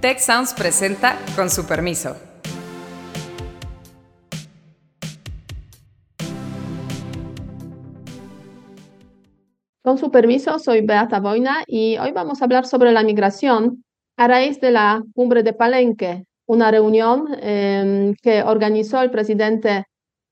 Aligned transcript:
Tech 0.00 0.20
Sounds 0.20 0.54
presenta 0.54 1.18
con 1.34 1.50
su 1.50 1.66
permiso. 1.66 2.14
Con 9.82 9.98
su 9.98 10.12
permiso, 10.12 10.60
soy 10.60 10.82
Beata 10.82 11.18
Boina 11.18 11.64
y 11.66 11.98
hoy 11.98 12.12
vamos 12.12 12.40
a 12.40 12.44
hablar 12.44 12.64
sobre 12.64 12.92
la 12.92 13.02
migración 13.02 13.82
a 14.16 14.28
raíz 14.28 14.60
de 14.60 14.70
la 14.70 15.02
cumbre 15.16 15.42
de 15.42 15.52
Palenque, 15.52 16.26
una 16.46 16.70
reunión 16.70 17.26
em, 17.40 18.14
que 18.22 18.44
organizó 18.44 19.02
el 19.02 19.10
presidente 19.10 19.86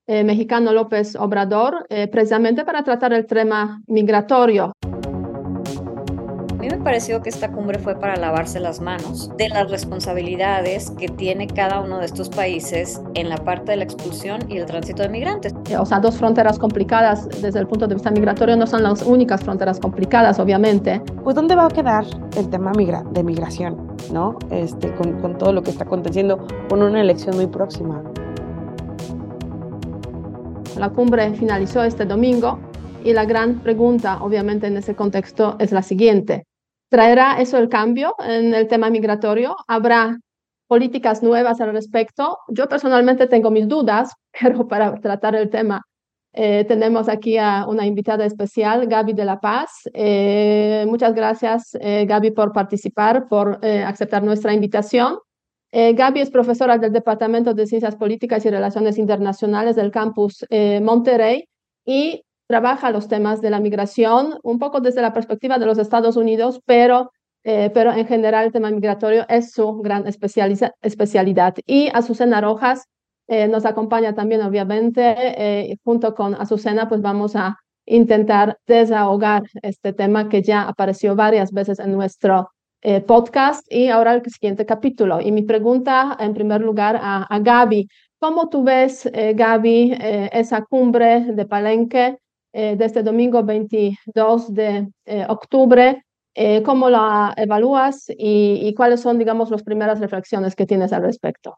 eh, 0.07 0.23
mexicano 0.23 0.71
López 0.71 1.17
Obrador 1.17 1.85
eh, 1.89 2.07
precisamente 2.07 2.63
para 2.63 2.85
tratar 2.85 3.11
el 3.11 3.25
tema 3.25 3.81
migratorio 3.87 4.76
mí 6.67 6.77
me 6.77 6.83
pareció 6.83 7.21
que 7.21 7.29
esta 7.29 7.51
cumbre 7.51 7.79
fue 7.79 7.95
para 7.95 8.15
lavarse 8.17 8.59
las 8.59 8.81
manos 8.81 9.31
de 9.37 9.49
las 9.49 9.69
responsabilidades 9.69 10.91
que 10.91 11.07
tiene 11.07 11.47
cada 11.47 11.81
uno 11.81 11.99
de 11.99 12.05
estos 12.05 12.29
países 12.29 13.01
en 13.13 13.29
la 13.29 13.37
parte 13.37 13.71
de 13.71 13.77
la 13.77 13.83
expulsión 13.83 14.39
y 14.49 14.57
el 14.57 14.65
tránsito 14.65 15.03
de 15.03 15.09
migrantes. 15.09 15.53
O 15.79 15.85
sea, 15.85 15.99
dos 15.99 16.17
fronteras 16.17 16.59
complicadas 16.59 17.27
desde 17.41 17.59
el 17.59 17.67
punto 17.67 17.87
de 17.87 17.95
vista 17.95 18.11
migratorio 18.11 18.57
no 18.57 18.67
son 18.67 18.83
las 18.83 19.01
únicas 19.03 19.41
fronteras 19.43 19.79
complicadas, 19.79 20.39
obviamente. 20.39 21.01
Pues 21.23 21.35
¿dónde 21.35 21.55
va 21.55 21.65
a 21.65 21.69
quedar 21.69 22.05
el 22.35 22.49
tema 22.49 22.71
migra 22.75 23.03
de 23.11 23.23
migración, 23.23 23.95
no? 24.11 24.37
Este, 24.49 24.93
con, 24.95 25.19
con 25.21 25.37
todo 25.37 25.53
lo 25.53 25.63
que 25.63 25.71
está 25.71 25.85
aconteciendo 25.85 26.45
con 26.69 26.81
una 26.81 27.01
elección 27.01 27.35
muy 27.35 27.47
próxima. 27.47 28.03
La 30.77 30.89
cumbre 30.89 31.33
finalizó 31.33 31.83
este 31.83 32.05
domingo 32.05 32.59
y 33.03 33.13
la 33.13 33.25
gran 33.25 33.59
pregunta, 33.59 34.21
obviamente, 34.21 34.67
en 34.67 34.77
ese 34.77 34.95
contexto 34.95 35.55
es 35.59 35.71
la 35.71 35.81
siguiente. 35.81 36.46
¿Traerá 36.89 37.41
eso 37.41 37.57
el 37.57 37.67
cambio 37.69 38.15
en 38.19 38.53
el 38.53 38.67
tema 38.67 38.89
migratorio? 38.89 39.55
¿Habrá 39.67 40.17
políticas 40.67 41.21
nuevas 41.21 41.59
al 41.59 41.73
respecto? 41.73 42.37
Yo 42.47 42.67
personalmente 42.69 43.27
tengo 43.27 43.51
mis 43.51 43.67
dudas, 43.67 44.13
pero 44.39 44.67
para 44.67 44.95
tratar 44.95 45.35
el 45.35 45.49
tema 45.49 45.81
eh, 46.39 46.65
tenemos 46.65 47.09
aquí 47.09 47.37
a 47.37 47.65
una 47.67 47.87
invitada 47.87 48.23
especial, 48.23 48.85
Gaby 48.87 49.13
de 49.13 49.25
la 49.25 49.39
Paz. 49.39 49.89
Eh, 49.93 50.85
muchas 50.87 51.15
gracias, 51.15 51.75
eh, 51.81 52.05
Gaby, 52.05 52.31
por 52.31 52.53
participar, 52.53 53.27
por 53.27 53.59
aceptar 53.65 54.23
nuestra 54.23 54.53
invitación. 54.53 55.17
Gaby 55.71 56.21
es 56.21 56.31
profesora 56.31 56.77
del 56.77 56.93
Departamento 56.93 57.53
de 57.53 57.67
Ciencias 57.67 57.95
Políticas 57.95 58.45
y 58.45 58.49
Relaciones 58.49 58.97
Internacionales 58.97 59.75
del 59.75 59.91
campus 59.91 60.45
Monterrey 60.81 61.49
y 61.85 62.23
trabaja 62.47 62.91
los 62.91 63.07
temas 63.07 63.41
de 63.41 63.49
la 63.49 63.59
migración 63.59 64.39
un 64.41 64.57
poco 64.57 64.79
desde 64.79 65.01
la 65.01 65.13
perspectiva 65.13 65.59
de 65.59 65.65
los 65.65 65.77
Estados 65.77 66.15
Unidos, 66.15 66.61
pero, 66.65 67.11
eh, 67.43 67.69
pero 67.73 67.91
en 67.91 68.07
general 68.07 68.45
el 68.45 68.51
tema 68.53 68.71
migratorio 68.71 69.25
es 69.29 69.51
su 69.51 69.81
gran 69.81 70.05
especialidad. 70.07 71.55
Y 71.65 71.89
Azucena 71.93 72.41
Rojas 72.41 72.85
eh, 73.27 73.47
nos 73.49 73.65
acompaña 73.65 74.15
también, 74.15 74.41
obviamente, 74.41 75.01
eh, 75.17 75.77
junto 75.83 76.15
con 76.15 76.35
Azucena, 76.35 76.87
pues 76.87 77.01
vamos 77.01 77.35
a 77.35 77.57
intentar 77.85 78.57
desahogar 78.65 79.43
este 79.61 79.93
tema 79.93 80.29
que 80.29 80.41
ya 80.41 80.63
apareció 80.63 81.15
varias 81.15 81.51
veces 81.51 81.79
en 81.79 81.93
nuestro 81.93 82.49
podcast 83.05 83.65
y 83.69 83.89
ahora 83.89 84.13
el 84.13 84.23
siguiente 84.31 84.65
capítulo. 84.65 85.19
Y 85.19 85.31
mi 85.33 85.41
pregunta, 85.41 86.15
en 86.19 86.33
primer 86.33 86.61
lugar, 86.61 86.97
a, 87.01 87.23
a 87.23 87.39
Gaby. 87.39 87.89
¿Cómo 88.19 88.49
tú 88.49 88.63
ves, 88.63 89.09
Gaby, 89.11 89.97
esa 90.31 90.61
cumbre 90.61 91.21
de 91.33 91.45
Palenque? 91.45 92.17
Eh, 92.53 92.75
de 92.75 92.85
este 92.85 93.03
domingo 93.03 93.43
22 93.43 94.53
de 94.53 94.87
eh, 95.05 95.25
octubre. 95.27 96.03
Eh, 96.33 96.61
¿Cómo 96.63 96.89
la 96.89 97.33
evalúas 97.35 98.09
y, 98.09 98.59
y, 98.61 98.73
cuáles 98.75 99.01
son, 99.01 99.17
digamos, 99.17 99.49
las 99.49 99.63
primeras 99.63 99.99
reflexiones 99.99 100.55
que 100.55 100.67
tienes 100.67 100.93
al 100.93 101.01
respecto? 101.01 101.57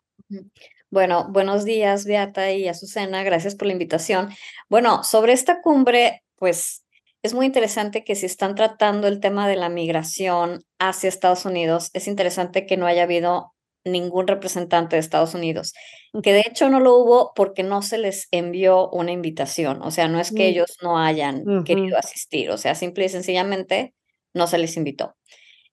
Bueno, 0.89 1.27
buenos 1.29 1.65
días, 1.65 2.05
Beata 2.05 2.51
y 2.51 2.67
Azucena. 2.67 3.23
Gracias 3.23 3.55
por 3.55 3.67
la 3.67 3.73
invitación. 3.73 4.29
Bueno, 4.69 5.03
sobre 5.03 5.33
esta 5.33 5.61
cumbre, 5.61 6.23
pues 6.37 6.85
es 7.21 7.33
muy 7.33 7.45
interesante 7.45 8.05
que 8.05 8.15
si 8.15 8.25
están 8.25 8.55
tratando 8.55 9.07
el 9.07 9.19
tema 9.19 9.47
de 9.49 9.57
la 9.57 9.67
migración 9.67 10.63
hacia 10.79 11.09
Estados 11.09 11.45
Unidos, 11.45 11.89
es 11.93 12.07
interesante 12.07 12.65
que 12.65 12.77
no 12.77 12.85
haya 12.85 13.03
habido 13.03 13.53
ningún 13.91 14.27
representante 14.27 14.95
de 14.95 14.99
Estados 14.99 15.33
Unidos, 15.33 15.73
que 16.23 16.33
de 16.33 16.41
hecho 16.41 16.69
no 16.69 16.79
lo 16.79 16.95
hubo 16.95 17.33
porque 17.35 17.63
no 17.63 17.81
se 17.81 17.97
les 17.97 18.27
envió 18.31 18.89
una 18.89 19.11
invitación, 19.11 19.81
o 19.81 19.91
sea, 19.91 20.07
no 20.07 20.19
es 20.19 20.31
que 20.31 20.43
mm. 20.43 20.51
ellos 20.51 20.77
no 20.81 20.97
hayan 20.97 21.63
querido 21.63 21.97
asistir, 21.97 22.51
o 22.51 22.57
sea, 22.57 22.75
simple 22.75 23.05
y 23.05 23.09
sencillamente 23.09 23.93
no 24.33 24.47
se 24.47 24.57
les 24.57 24.77
invitó. 24.77 25.15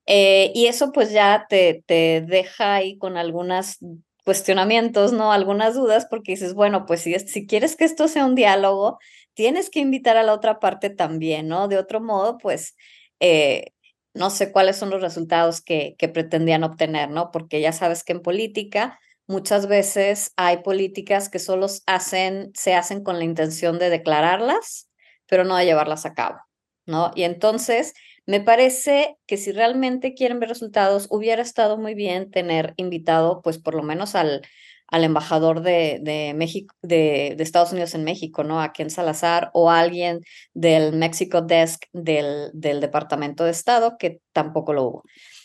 Eh, 0.07 0.53
y 0.55 0.67
eso 0.67 0.93
pues 0.93 1.11
ya 1.11 1.47
te, 1.49 1.83
te 1.87 2.25
deja 2.27 2.77
ahí 2.77 2.97
con 2.97 3.17
algunos 3.17 3.79
cuestionamientos, 4.25 5.13
¿no? 5.13 5.33
Algunas 5.33 5.75
dudas, 5.75 6.07
porque 6.11 6.33
dices, 6.33 6.55
bueno, 6.55 6.85
pues 6.85 7.01
si, 7.03 7.19
si 7.21 7.47
quieres 7.47 7.77
que 7.77 7.85
esto 7.85 8.09
sea 8.09 8.27
un 8.27 8.35
diálogo, 8.35 8.99
tienes 9.35 9.71
que 9.71 9.81
invitar 9.81 10.17
a 10.17 10.25
la 10.25 10.33
otra 10.33 10.59
parte 10.59 10.91
también, 10.91 11.47
¿no? 11.47 11.69
De 11.69 11.79
otro 11.79 12.01
modo, 12.01 12.37
pues 12.39 12.75
eh, 13.21 13.73
no 14.17 14.31
sé 14.31 14.51
cuáles 14.53 14.77
son 14.77 14.91
los 14.91 15.03
resultados 15.03 15.61
que, 15.61 15.95
que 15.99 16.09
pretendían 16.09 16.65
obtener, 16.65 17.11
¿no? 17.11 17.31
Porque 17.31 17.61
ya 17.61 17.73
sabes 17.73 18.03
que 18.03 18.13
en 18.13 18.23
política 18.23 18.99
muchas 19.27 19.67
veces 19.67 20.33
hay 20.37 20.59
políticas 20.59 21.29
que 21.29 21.39
solo 21.39 21.67
hacen, 21.87 22.51
se 22.55 22.75
hacen 22.75 23.03
con 23.03 23.19
la 23.19 23.25
intención 23.25 23.79
de 23.79 23.91
declararlas, 23.91 24.89
pero 25.27 25.45
no 25.45 25.57
de 25.57 25.65
llevarlas 25.65 26.07
a 26.07 26.15
cabo, 26.15 26.39
¿no? 26.87 27.11
Y 27.15 27.25
entonces 27.25 27.95
me 28.27 28.41
parece 28.41 29.19
que 29.27 29.37
si 29.37 29.53
realmente 29.53 30.15
quieren 30.15 30.41
ver 30.41 30.49
resultados, 30.49 31.07
hubiera 31.11 31.43
estado 31.43 31.79
muy 31.79 31.95
bien 31.95 32.31
tener 32.31 32.75
invitado, 32.77 33.41
pues 33.43 33.59
por 33.59 33.75
lo 33.75 33.83
menos 33.83 34.15
al, 34.15 34.43
al 34.89 35.05
embajador 35.05 35.63
de, 35.63 35.99
de 36.03 36.33
México, 36.35 36.75
de, 36.83 37.35
de, 37.37 37.43
Estados 37.43 37.73
Unidos 37.73 37.95
en 37.95 38.05
México, 38.05 38.45
¿no? 38.45 38.61
A 38.61 38.73
Ken 38.73 38.91
Salazar 38.91 39.51
o 39.53 39.71
alguien 39.71 40.21
del 40.55 40.97
Mexico 40.97 41.43
Desk 41.43 41.85
del, 41.93 42.51
del 42.53 42.81
Departamento 42.81 43.45
de 43.45 43.51
Estado, 43.51 43.97
que 43.99 44.21
tampoco 44.33 44.73
lo 44.73 44.85
hubo. 44.85 45.03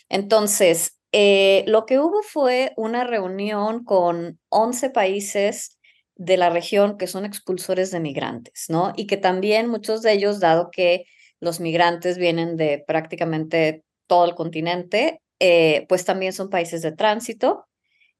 Entonces, 0.08 0.98
eh, 1.12 1.64
lo 1.66 1.86
que 1.86 1.98
hubo 1.98 2.22
fue 2.22 2.72
una 2.76 3.04
reunión 3.04 3.84
con 3.84 4.38
11 4.48 4.90
países 4.90 5.78
de 6.14 6.36
la 6.36 6.50
región 6.50 6.96
que 6.96 7.06
son 7.06 7.24
expulsores 7.24 7.90
de 7.90 8.00
migrantes, 8.00 8.66
¿no? 8.68 8.92
Y 8.96 9.06
que 9.06 9.16
también 9.16 9.68
muchos 9.68 10.02
de 10.02 10.12
ellos, 10.12 10.40
dado 10.40 10.70
que 10.70 11.04
los 11.40 11.58
migrantes 11.58 12.16
vienen 12.16 12.56
de 12.56 12.84
prácticamente 12.86 13.82
todo 14.06 14.24
el 14.24 14.34
continente, 14.34 15.20
eh, 15.40 15.86
pues 15.88 16.04
también 16.04 16.32
son 16.32 16.48
países 16.48 16.82
de 16.82 16.92
tránsito 16.92 17.66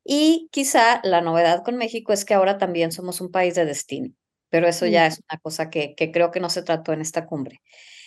y 0.05 0.49
quizá 0.53 1.01
la 1.05 1.21
novedad 1.21 1.63
con 1.65 1.77
México 1.77 2.13
es 2.13 2.25
que 2.25 2.35
ahora 2.35 2.59
también 2.59 2.93
somos 2.93 3.21
un 3.21 3.31
país 3.31 3.55
de 3.55 3.65
destino, 3.65 4.11
pero 4.51 4.69
eso 4.69 4.87
ya 4.87 5.07
es 5.07 5.21
una 5.31 5.39
cosa 5.41 5.71
que, 5.71 5.95
que 5.95 6.11
creo 6.13 6.31
que 6.31 6.41
no 6.41 6.51
se 6.51 6.63
trató 6.63 6.93
en 6.93 7.01
esta 7.01 7.27
cumbre. 7.27 7.61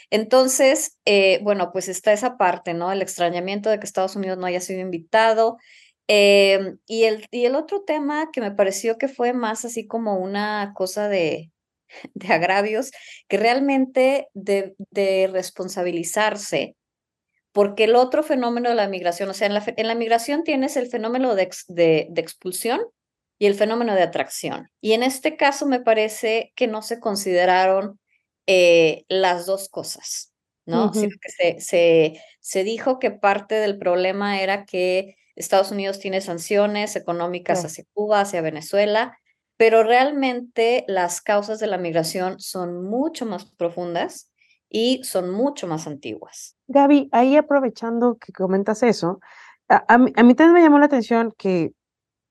Entonces, 0.10 0.98
eh, 1.06 1.40
bueno, 1.44 1.72
pues 1.72 1.88
está 1.88 2.14
esa 2.14 2.38
parte, 2.38 2.74
¿no? 2.74 2.92
El 2.92 3.02
extrañamiento 3.02 3.70
de 3.70 3.80
que 3.80 3.86
Estados 3.86 4.16
Unidos 4.16 4.38
no 4.38 4.46
haya 4.46 4.62
sido 4.62 4.80
invitado. 4.80 5.58
Em, 6.08 6.78
y, 6.86 7.06
el, 7.06 7.26
y 7.32 7.46
el 7.46 7.56
otro 7.56 7.84
tema 7.84 8.30
que 8.32 8.42
me 8.42 8.52
pareció 8.52 8.98
que 8.98 9.08
fue 9.08 9.34
más 9.34 9.66
así 9.66 9.88
como 9.88 10.18
una 10.18 10.74
cosa 10.76 11.10
de, 11.10 11.52
de 12.14 12.34
agravios, 12.34 12.92
que 13.28 13.38
realmente 13.38 14.28
de, 14.34 14.76
de 14.92 15.28
responsabilizarse 15.32 16.76
porque 17.56 17.86
el 17.86 17.96
otro 17.96 18.22
fenómeno 18.22 18.68
de 18.68 18.76
la 18.76 18.90
migración, 18.90 19.30
o 19.30 19.34
sea, 19.34 19.48
en 19.48 19.54
la, 19.54 19.64
en 19.66 19.88
la 19.88 19.96
migración 19.96 20.44
tienes 20.44 20.76
el 20.76 20.88
fenómeno 20.88 21.36
de, 21.36 21.50
de, 21.70 22.08
de, 22.10 22.22
expulsión 22.22 22.82
y 23.40 23.46
el 23.46 23.56
fenómeno 23.56 23.96
de 23.96 24.02
atracción. 24.02 24.70
Y 24.82 24.92
en 24.92 25.04
este 25.04 25.38
caso 25.38 25.66
me 25.66 25.80
parece 25.80 26.52
que 26.58 26.68
no 26.68 26.82
se 26.82 27.00
consideraron 27.00 27.98
eh, 28.46 29.06
las 29.08 29.46
dos 29.46 29.70
cosas, 29.70 30.34
¿no? 30.66 30.94
Sino 30.94 31.16
que 31.22 31.30
se, 31.30 31.62
se, 31.62 32.22
se, 32.42 32.64
dijo 32.66 33.00
que 33.00 33.12
parte 33.12 33.56
del 33.56 33.78
problema 33.78 34.42
era 34.42 34.66
que 34.66 35.16
Estados 35.38 35.72
Unidos 35.72 36.00
tiene 36.00 36.20
sanciones 36.20 36.98
económicas 36.98 37.64
hacia 37.64 37.86
Cuba, 37.94 38.20
hacia 38.20 38.42
Venezuela, 38.42 39.18
pero 39.56 39.82
realmente 39.84 40.84
las 40.90 41.22
causas 41.22 41.60
de 41.60 41.68
la 41.68 41.78
migración 41.78 42.38
son 42.38 42.84
mucho 42.84 43.26
más 43.26 43.46
profundas 43.46 44.30
y 44.70 45.04
son 45.04 45.32
mucho 45.32 45.68
más 45.68 45.88
antiguas. 45.88 46.56
Gaby, 46.68 47.10
ahí 47.12 47.36
aprovechando 47.38 48.18
que 48.18 48.34
comentas 48.34 48.84
eso, 48.84 49.20
a, 49.68 49.98
mí, 49.98 50.12
también 50.14 50.54
me 50.54 50.62
llamó 50.62 50.80
la 50.80 50.86
atención 50.86 51.34
que 51.38 51.72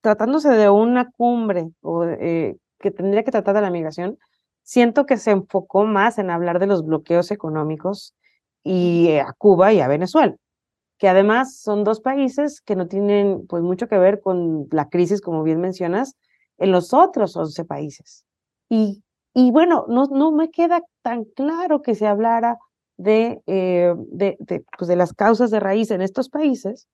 tratándose 0.01 0.51
de 0.51 0.71
una 0.71 1.11
cumbre 1.11 1.71
o, 1.81 2.05
eh, 2.05 2.57
que 2.79 2.91
tendría 2.91 3.25
que 3.25 3.31
tratar 3.31 3.55
de 3.55 3.63
la 3.63 3.71
migración, 3.71 4.19
siento 4.63 5.07
que 5.07 5.17
se 5.17 5.31
enfocó 5.31 5.85
más 5.85 6.19
en 6.19 6.31
hablar 6.31 6.59
de 6.59 6.67
los 6.67 6.85
bloqueos 6.85 7.31
económicos 7.31 8.15
y 8.63 9.09
eh, 9.09 9.21
a 9.21 9.33
Cuba 9.33 9.73
y 9.73 9.81
a 9.81 9.89
Venezuela, 9.89 10.37
que 10.99 11.09
además 11.09 11.59
son 11.61 11.85
dos 11.85 12.01
países 12.01 12.61
que 12.61 12.77
no 12.77 12.89
tienen 12.89 13.47
pues 13.47 13.63
mucho 13.63 13.89
que 13.89 13.99
ver 13.99 14.21
con 14.21 14.67
la 14.71 14.89
crisis, 14.89 15.21
como 15.21 15.43
bien 15.43 15.61
mencionas, 15.61 16.17
en 16.59 16.73
los 16.73 16.95
otros 16.95 17.37
11 17.37 17.65
países. 17.65 18.25
Y 18.69 19.04
y 19.35 19.51
bueno, 19.51 19.85
no, 19.89 20.07
no 20.07 20.33
me 20.33 20.51
queda 20.51 20.81
tan 21.03 21.25
claro 21.25 21.83
que 21.83 21.95
se 21.95 22.07
hablara 22.07 22.59
de, 22.97 23.43
eh, 23.47 23.95
de, 24.09 24.37
de, 24.39 24.65
pues 24.79 24.89
de 24.89 24.97
las 24.97 25.13
causas 25.13 25.51
de 25.51 25.61
raíz 25.61 25.91
en 25.91 26.01
estos 26.03 26.29
países 26.29 26.87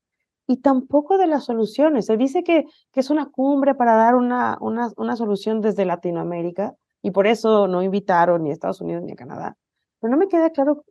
y 0.47 0.57
tampoco 0.59 1.19
de 1.19 1.27
las 1.27 1.45
soluciones. 1.45 2.07
Se 2.07 2.17
dice 2.17 2.43
que, 2.43 2.65
que 2.93 3.01
es 3.01 3.11
una 3.11 3.27
cumbre 3.31 3.75
para 3.75 3.95
dar 3.95 4.15
una, 4.15 4.57
una, 4.61 4.91
una 4.97 5.17
solución 5.17 5.61
desde 5.61 5.85
Latinoamérica 5.85 6.75
y 7.03 7.11
por 7.13 7.27
eso 7.27 7.69
no 7.69 7.83
invitaron 7.83 8.43
ni 8.43 8.51
a 8.51 8.53
Estados 8.55 8.81
Unidos 8.81 9.03
ni 9.05 9.13
a 9.13 9.17
Canadá. 9.17 9.57
Pero 10.01 10.11
no 10.11 10.17
me 10.17 10.29
queda 10.29 10.51
claro, 10.51 10.85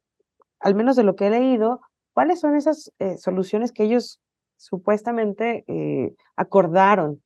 al 0.59 0.75
menos 0.75 0.95
de 0.95 1.03
lo 1.03 1.15
que 1.15 1.27
he 1.27 1.29
leído, 1.31 1.81
cuáles 2.13 2.39
son 2.39 2.55
esas 2.55 2.91
eh, 2.99 3.17
soluciones 3.17 3.71
que 3.71 3.83
ellos 3.83 4.19
supuestamente 4.57 5.63
eh, 5.67 6.13
acordaron. 6.35 7.21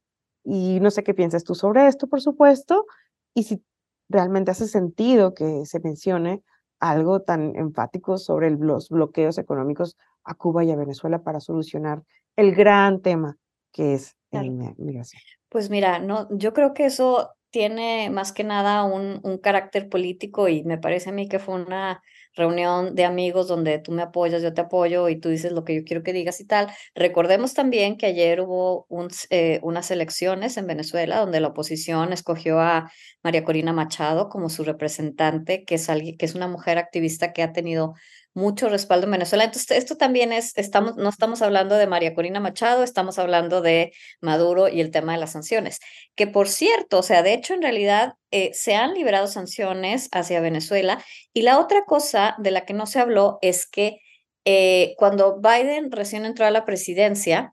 Y 0.46 0.80
no 0.81 0.92
sé 0.92 1.04
qué 1.04 1.14
piensas 1.14 1.44
tú 1.44 1.56
sobre 1.56 1.88
esto, 1.88 2.08
por 2.08 2.22
supuesto, 2.22 2.86
y 3.34 3.44
si 3.44 3.64
realmente 4.10 4.52
hace 4.52 4.68
sentido 4.68 5.34
que 5.34 5.66
se 5.66 5.80
mencione 5.80 6.44
algo 6.80 7.22
tan 7.22 7.56
enfático 7.56 8.18
sobre 8.18 8.52
los 8.52 8.90
bloqueos 8.90 9.38
económicos 9.38 9.98
a 10.24 10.36
Cuba 10.36 10.64
y 10.64 10.72
a 10.72 10.76
Venezuela 10.76 11.24
para 11.24 11.40
solucionar 11.40 12.04
el 12.36 12.54
gran 12.56 13.02
tema 13.02 13.38
que 13.72 13.94
es 13.94 14.16
la 14.32 14.44
migración. 14.44 15.22
Pues 15.50 15.70
mira, 15.70 16.00
no, 16.00 16.28
yo 16.32 16.54
creo 16.54 16.74
que 16.74 16.86
eso 16.86 17.32
tiene 17.50 18.10
más 18.10 18.32
que 18.32 18.44
nada 18.44 18.84
un, 18.84 19.20
un, 19.24 19.38
carácter 19.38 19.90
político 19.90 20.48
y 20.48 20.64
me 20.64 20.78
parece 20.78 21.10
a 21.10 21.14
mí 21.14 21.28
que 21.28 21.40
fue 21.40 21.56
una 21.56 22.02
reunión 22.35 22.95
de 22.95 23.06
amigos 23.06 23.47
donde 23.47 23.80
tú 23.80 23.91
me 23.91 24.01
apoyas, 24.01 24.41
yo 24.41 24.53
te 24.53 24.62
apoyo 24.62 25.09
y 25.09 25.19
tú 25.19 25.30
dices 25.30 25.51
lo 25.51 25.63
que 25.63 25.75
yo 25.75 25.83
quiero 25.83 26.03
que 26.03 26.13
digas 26.13 26.39
y 26.39 26.45
tal. 26.45 26.68
Recordemos 26.95 27.53
también 27.53 27.97
que 27.97 28.07
ayer 28.07 28.41
hubo 28.41 28.85
un, 28.89 29.09
eh, 29.30 29.59
unas 29.63 29.91
elecciones 29.91 30.57
en 30.57 30.68
Venezuela 30.68 31.19
donde 31.19 31.39
la 31.39 31.50
oposición 31.50 32.13
escogió 32.13 32.59
a 32.59 32.91
María 33.24 33.44
Corina 33.44 33.74
Machado 33.74 34.30
como 34.30 34.50
su 34.50 34.63
representante, 34.63 35.63
que 35.65 35.75
es, 35.75 35.89
alguien, 35.89 36.18
que 36.18 36.25
es 36.25 36.35
una 36.35 36.47
mujer 36.47 36.77
activista 36.77 37.33
que 37.33 37.44
ha 37.44 37.53
tenido 37.53 37.94
mucho 38.33 38.69
respaldo 38.69 39.06
en 39.06 39.12
Venezuela. 39.12 39.44
Entonces, 39.44 39.77
esto 39.77 39.95
también 39.95 40.33
es, 40.33 40.57
estamos, 40.57 40.95
no 40.95 41.09
estamos 41.09 41.41
hablando 41.41 41.75
de 41.75 41.88
María 41.88 42.13
Corina 42.13 42.39
Machado, 42.39 42.83
estamos 42.83 43.19
hablando 43.19 43.62
de 43.62 43.94
Maduro 44.21 44.68
y 44.68 44.81
el 44.81 44.91
tema 44.91 45.13
de 45.13 45.19
las 45.19 45.31
sanciones. 45.31 45.80
Que 46.15 46.27
por 46.27 46.50
cierto, 46.50 47.00
o 47.00 47.03
sea, 47.03 47.24
de 47.24 47.33
hecho, 47.33 47.53
en 47.53 47.62
realidad 47.62 48.13
eh, 48.31 48.51
se 48.53 48.75
han 48.75 48.94
liberado 48.94 49.27
sanciones 49.27 50.09
hacia 50.12 50.41
Venezuela. 50.41 51.03
Y 51.33 51.44
la 51.44 51.59
otra 51.59 51.85
cosa 51.85 52.35
de 52.39 52.51
la 52.51 52.65
que 52.65 52.74
no 52.74 52.85
se 52.85 53.00
habló 53.00 53.39
es 53.41 53.68
que 53.68 54.00
eh, 54.45 54.95
cuando 54.97 55.39
Biden 55.39 55.91
recién 55.91 56.25
entró 56.25 56.45
a 56.45 56.51
la 56.51 56.65
presidencia, 56.65 57.53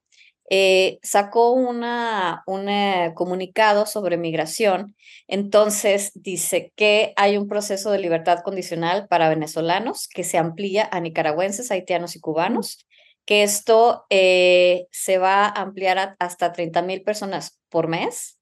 eh, 0.52 0.98
sacó 1.04 1.52
una, 1.52 2.42
un 2.44 2.68
eh, 2.68 3.12
comunicado 3.14 3.86
sobre 3.86 4.16
migración. 4.16 4.96
Entonces 5.28 6.10
dice 6.14 6.72
que 6.74 7.12
hay 7.14 7.36
un 7.36 7.46
proceso 7.46 7.92
de 7.92 8.00
libertad 8.00 8.40
condicional 8.42 9.06
para 9.06 9.28
venezolanos 9.28 10.08
que 10.08 10.24
se 10.24 10.38
amplía 10.38 10.88
a 10.90 10.98
nicaragüenses, 10.98 11.70
haitianos 11.70 12.16
y 12.16 12.20
cubanos, 12.20 12.84
que 13.24 13.44
esto 13.44 14.06
eh, 14.10 14.86
se 14.90 15.18
va 15.18 15.44
a 15.44 15.62
ampliar 15.62 16.16
hasta 16.18 16.52
30 16.52 16.82
mil 16.82 17.02
personas 17.02 17.60
por 17.68 17.86
mes 17.86 18.36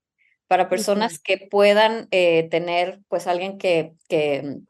para 0.46 0.70
personas 0.70 1.18
que 1.18 1.36
puedan 1.36 2.08
tener 2.08 3.00
pues 3.08 3.26
alguien 3.26 3.58
que, 3.58 3.92
que 4.08 4.60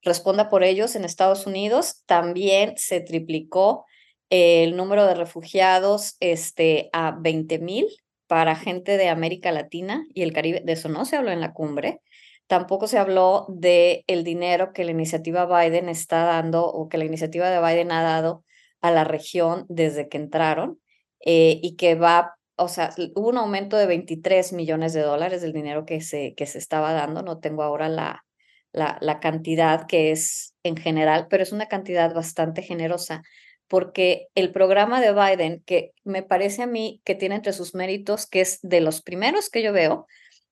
responda 0.00 0.48
por 0.48 0.62
ellos 0.62 0.94
en 0.94 1.04
Estados 1.04 1.44
Unidos. 1.44 2.04
También 2.06 2.74
se 2.76 3.00
triplicó 3.00 3.84
el 4.34 4.76
número 4.76 5.06
de 5.06 5.14
refugiados 5.14 6.16
este, 6.18 6.90
a 6.92 7.12
20 7.12 7.60
mil 7.60 7.86
para 8.26 8.56
gente 8.56 8.96
de 8.96 9.08
América 9.08 9.52
Latina 9.52 10.04
y 10.12 10.22
el 10.22 10.32
Caribe. 10.32 10.60
De 10.64 10.72
eso 10.72 10.88
no 10.88 11.04
se 11.04 11.14
habló 11.14 11.30
en 11.30 11.40
la 11.40 11.52
cumbre. 11.52 12.00
Tampoco 12.48 12.88
se 12.88 12.98
habló 12.98 13.46
de 13.48 14.02
el 14.08 14.24
dinero 14.24 14.72
que 14.72 14.82
la 14.82 14.90
iniciativa 14.90 15.46
Biden 15.46 15.88
está 15.88 16.24
dando 16.24 16.66
o 16.66 16.88
que 16.88 16.98
la 16.98 17.04
iniciativa 17.04 17.48
de 17.48 17.60
Biden 17.60 17.92
ha 17.92 18.02
dado 18.02 18.44
a 18.80 18.90
la 18.90 19.04
región 19.04 19.66
desde 19.68 20.08
que 20.08 20.16
entraron 20.16 20.80
eh, 21.20 21.60
y 21.62 21.76
que 21.76 21.94
va, 21.94 22.34
o 22.56 22.66
sea, 22.66 22.92
hubo 23.14 23.28
un 23.28 23.38
aumento 23.38 23.76
de 23.76 23.86
23 23.86 24.52
millones 24.52 24.94
de 24.94 25.02
dólares 25.02 25.42
del 25.42 25.52
dinero 25.52 25.86
que 25.86 26.00
se, 26.00 26.34
que 26.34 26.46
se 26.46 26.58
estaba 26.58 26.92
dando. 26.92 27.22
No 27.22 27.38
tengo 27.38 27.62
ahora 27.62 27.88
la, 27.88 28.24
la, 28.72 28.98
la 29.00 29.20
cantidad 29.20 29.86
que 29.86 30.10
es 30.10 30.56
en 30.64 30.76
general, 30.76 31.28
pero 31.30 31.44
es 31.44 31.52
una 31.52 31.66
cantidad 31.66 32.12
bastante 32.12 32.62
generosa 32.62 33.22
porque 33.68 34.28
el 34.34 34.52
programa 34.52 35.00
de 35.00 35.12
Biden, 35.12 35.62
que 35.66 35.92
me 36.04 36.22
parece 36.22 36.62
a 36.62 36.66
mí 36.66 37.00
que 37.04 37.14
tiene 37.14 37.36
entre 37.36 37.52
sus 37.52 37.74
méritos, 37.74 38.26
que 38.26 38.40
es 38.40 38.58
de 38.62 38.80
los 38.80 39.02
primeros 39.02 39.50
que 39.50 39.62
yo 39.62 39.72
veo, 39.72 40.06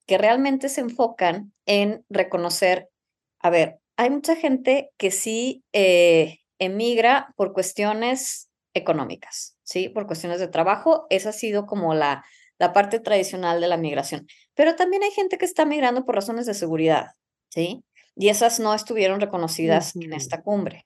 que 0.07 0.19
realmente 0.19 0.69
se 0.69 0.81
enfocan 0.81 1.53
en 1.67 2.05
reconocer, 2.09 2.89
a 3.41 3.51
ver, 3.51 3.79
hay 3.97 4.11
mucha 4.11 4.35
gente 4.37 4.91
que 4.97 5.11
sí 5.11 5.63
eh, 5.73 6.39
emigra 6.59 7.33
por 7.37 7.53
cuestiones 7.53 8.49
económicas, 8.75 9.57
¿sí? 9.63 9.89
Por 9.89 10.07
cuestiones 10.07 10.41
de 10.41 10.49
trabajo, 10.49 11.07
esa 11.11 11.29
ha 11.31 11.33
sido 11.33 11.67
como 11.67 11.95
la, 11.95 12.25
la 12.59 12.73
parte 12.73 13.01
tradicional 13.01 13.61
de 13.61 13.69
la 13.69 13.77
migración. 13.77 14.27
Pero 14.55 14.77
también 14.77 15.03
hay 15.03 15.11
gente 15.11 15.39
que 15.39 15.45
está 15.45 15.65
migrando 15.65 16.05
por 16.05 16.15
razones 16.15 16.47
de 16.47 16.55
seguridad, 16.55 17.09
¿sí? 17.49 17.85
Y 18.15 18.29
esas 18.29 18.61
no 18.61 18.75
estuvieron 18.75 19.21
reconocidas 19.21 19.97
en 19.97 20.13
esta 20.13 20.43
cumbre. 20.43 20.85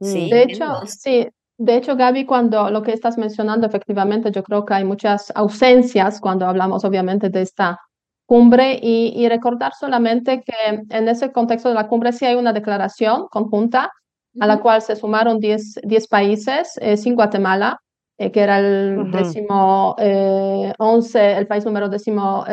¿sí? 0.00 0.30
De 0.30 0.42
hecho, 0.42 0.64
sí, 0.86 1.28
de 1.58 1.76
hecho, 1.76 1.96
Gaby, 1.96 2.24
cuando 2.24 2.70
lo 2.70 2.82
que 2.82 2.92
estás 2.92 3.18
mencionando, 3.18 3.66
efectivamente, 3.66 4.30
yo 4.30 4.44
creo 4.44 4.64
que 4.64 4.74
hay 4.74 4.84
muchas 4.84 5.32
ausencias 5.34 6.20
cuando 6.20 6.46
hablamos, 6.46 6.84
obviamente, 6.84 7.30
de 7.30 7.42
esta 7.42 7.80
cumbre. 8.26 8.78
Y, 8.80 9.28
recordar 9.28 9.72
solamente 9.74 10.42
que 10.42 10.82
en 10.90 11.08
ese 11.08 11.32
contexto 11.32 11.70
de 11.70 11.74
la 11.74 11.88
cumbre 11.88 12.12
sí 12.12 12.26
hay 12.26 12.36
una 12.36 12.52
declaración 12.52 13.26
conjunta 13.28 13.90
a 14.38 14.46
la 14.46 14.60
cual 14.60 14.82
se 14.82 14.94
sumaron 14.94 15.40
10, 15.40 15.80
países, 16.08 16.78
eh, 16.80 16.96
sin 16.96 17.16
Guatemala, 17.16 17.80
eh, 18.18 18.30
que 18.30 18.40
era 18.40 18.60
el 18.60 19.10
décimo 19.10 19.96
eh, 19.98 20.72
once, 20.78 21.38
el 21.38 21.46
país 21.48 21.64
número 21.64 21.88
décimo 21.88 22.44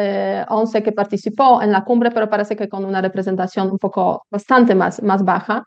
once 0.47 0.81
que 0.81 0.91
participó 0.93 1.61
en 1.61 1.71
la 1.71 1.83
cumbre, 1.83 2.09
pero 2.11 2.29
parece 2.29 2.55
que 2.55 2.69
con 2.69 2.85
una 2.85 3.01
representación 3.01 3.69
un 3.69 3.77
poco 3.77 4.23
bastante 4.31 4.73
más, 4.73 5.03
más 5.03 5.23
baja. 5.23 5.63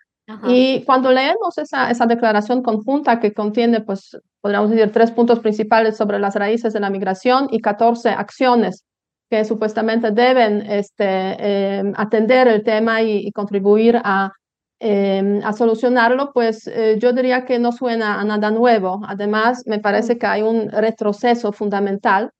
Y 0.47 0.85
cuando 0.85 1.11
leemos 1.11 1.57
esa, 1.57 1.91
esa 1.91 2.05
declaración 2.07 2.63
conjunta 2.63 3.19
que 3.19 3.33
contiene, 3.33 3.81
pues, 3.81 4.17
podríamos 4.43 4.71
decir, 4.71 4.93
tres 4.93 5.11
puntos 5.11 5.41
principales 5.41 5.97
sobre 5.97 6.19
las 6.19 6.35
raíces 6.35 6.73
de 6.73 6.81
la 6.81 6.91
migración 6.91 7.49
y 7.51 7.61
14 7.61 8.11
acciones 8.11 8.85
que 9.31 9.45
supuestamente 9.45 10.11
deben 10.11 10.63
este, 10.63 11.05
eh, 11.07 11.93
atender 11.97 12.49
el 12.49 12.63
tema 12.63 13.03
y, 13.03 13.31
contribuir 13.33 14.01
a, 14.03 14.33
eh, 14.81 15.41
a 15.45 15.53
solucionarlo, 15.53 16.33
pues 16.33 16.67
eh, 16.67 16.97
yo 16.99 17.13
diría 17.13 17.45
que 17.45 17.59
no 17.59 17.73
suena 17.73 18.21
a 18.21 18.25
nada 18.25 18.51
nuevo. 18.51 19.01
Además, 19.07 19.65
me 19.67 19.81
parece 19.81 20.19
que 20.19 20.27
hay 20.27 20.43
un 20.43 20.71
retroceso 20.71 21.53
fundamental, 21.53 22.31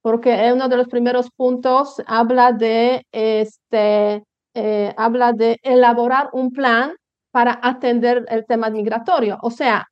porque 0.00 0.50
uno 0.52 0.68
de 0.68 0.76
los 0.76 0.88
primeros 0.88 1.30
puntos 1.30 2.02
habla 2.06 2.52
de, 2.52 3.04
este, 3.12 4.24
habla 4.96 5.32
de 5.32 5.58
elaborar 5.62 6.30
un 6.32 6.50
plan 6.50 6.92
para 7.38 7.60
atender 7.62 8.26
el 8.30 8.44
tema 8.46 8.68
migratorio. 8.68 9.38
O 9.42 9.52
sea, 9.52 9.86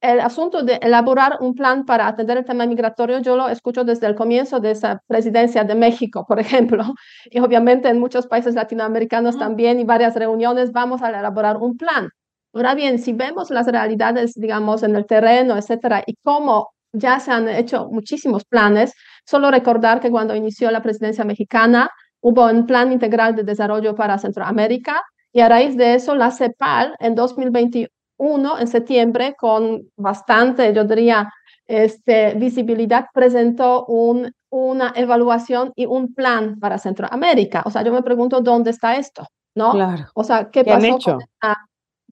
el 0.00 0.20
asunto 0.20 0.62
de 0.62 0.76
elaborar 0.76 1.36
un 1.40 1.52
plan 1.54 1.84
para 1.84 2.06
atender 2.06 2.38
el 2.38 2.46
tema 2.46 2.64
migratorio, 2.64 3.18
yo 3.18 3.36
lo 3.36 3.50
escucho 3.50 3.84
desde 3.84 4.06
el 4.06 4.14
comienzo 4.14 4.58
de 4.58 4.70
esa 4.70 5.02
presidencia 5.06 5.64
de 5.64 5.74
México, 5.74 6.24
por 6.26 6.40
ejemplo, 6.40 6.82
y 7.30 7.40
obviamente 7.40 7.90
en 7.90 8.00
muchos 8.00 8.26
países 8.26 8.54
latinoamericanos 8.54 9.36
también 9.36 9.80
y 9.80 9.84
varias 9.84 10.14
reuniones 10.14 10.72
vamos 10.72 11.02
a 11.02 11.10
elaborar 11.10 11.58
un 11.58 11.76
plan. 11.76 12.08
Ahora 12.54 12.74
bien, 12.74 12.98
si 12.98 13.12
vemos 13.12 13.50
las 13.50 13.66
realidades, 13.66 14.32
digamos, 14.32 14.82
en 14.82 14.96
el 14.96 15.04
terreno, 15.04 15.58
etcétera, 15.58 16.02
y 16.06 16.14
cómo 16.24 16.70
ya 16.94 17.20
se 17.20 17.32
han 17.32 17.50
hecho 17.50 17.90
muchísimos 17.90 18.46
planes, 18.46 18.94
solo 19.26 19.50
recordar 19.50 20.00
que 20.00 20.10
cuando 20.10 20.34
inició 20.34 20.70
la 20.70 20.80
presidencia 20.80 21.26
mexicana 21.26 21.90
hubo 22.22 22.46
un 22.46 22.64
plan 22.64 22.92
integral 22.92 23.36
de 23.36 23.42
desarrollo 23.42 23.94
para 23.94 24.16
Centroamérica, 24.16 25.02
y 25.32 25.40
a 25.40 25.48
raíz 25.48 25.76
de 25.76 25.94
eso, 25.94 26.14
la 26.14 26.30
CEPAL 26.30 26.94
en 26.98 27.14
2021, 27.14 28.58
en 28.58 28.68
septiembre, 28.68 29.34
con 29.38 29.82
bastante, 29.96 30.72
yo 30.74 30.84
diría, 30.84 31.32
este, 31.66 32.34
visibilidad, 32.34 33.06
presentó 33.14 33.86
un, 33.86 34.30
una 34.50 34.92
evaluación 34.94 35.72
y 35.74 35.86
un 35.86 36.14
plan 36.14 36.58
para 36.60 36.78
Centroamérica. 36.78 37.62
O 37.64 37.70
sea, 37.70 37.82
yo 37.82 37.92
me 37.92 38.02
pregunto 38.02 38.40
dónde 38.40 38.70
está 38.70 38.96
esto, 38.96 39.26
¿no? 39.54 39.72
Claro. 39.72 40.06
O 40.14 40.24
sea, 40.24 40.50
¿qué, 40.50 40.64
pasó 40.64 40.76
han 40.76 40.84
hecho? 40.84 41.18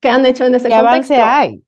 Que 0.00 0.08
han 0.08 0.24
hecho 0.24 0.44
en 0.46 0.54
ese 0.54 0.68
¿Qué 0.68 0.74
contexto. 0.74 1.14
avance 1.14 1.16
hay? 1.16 1.62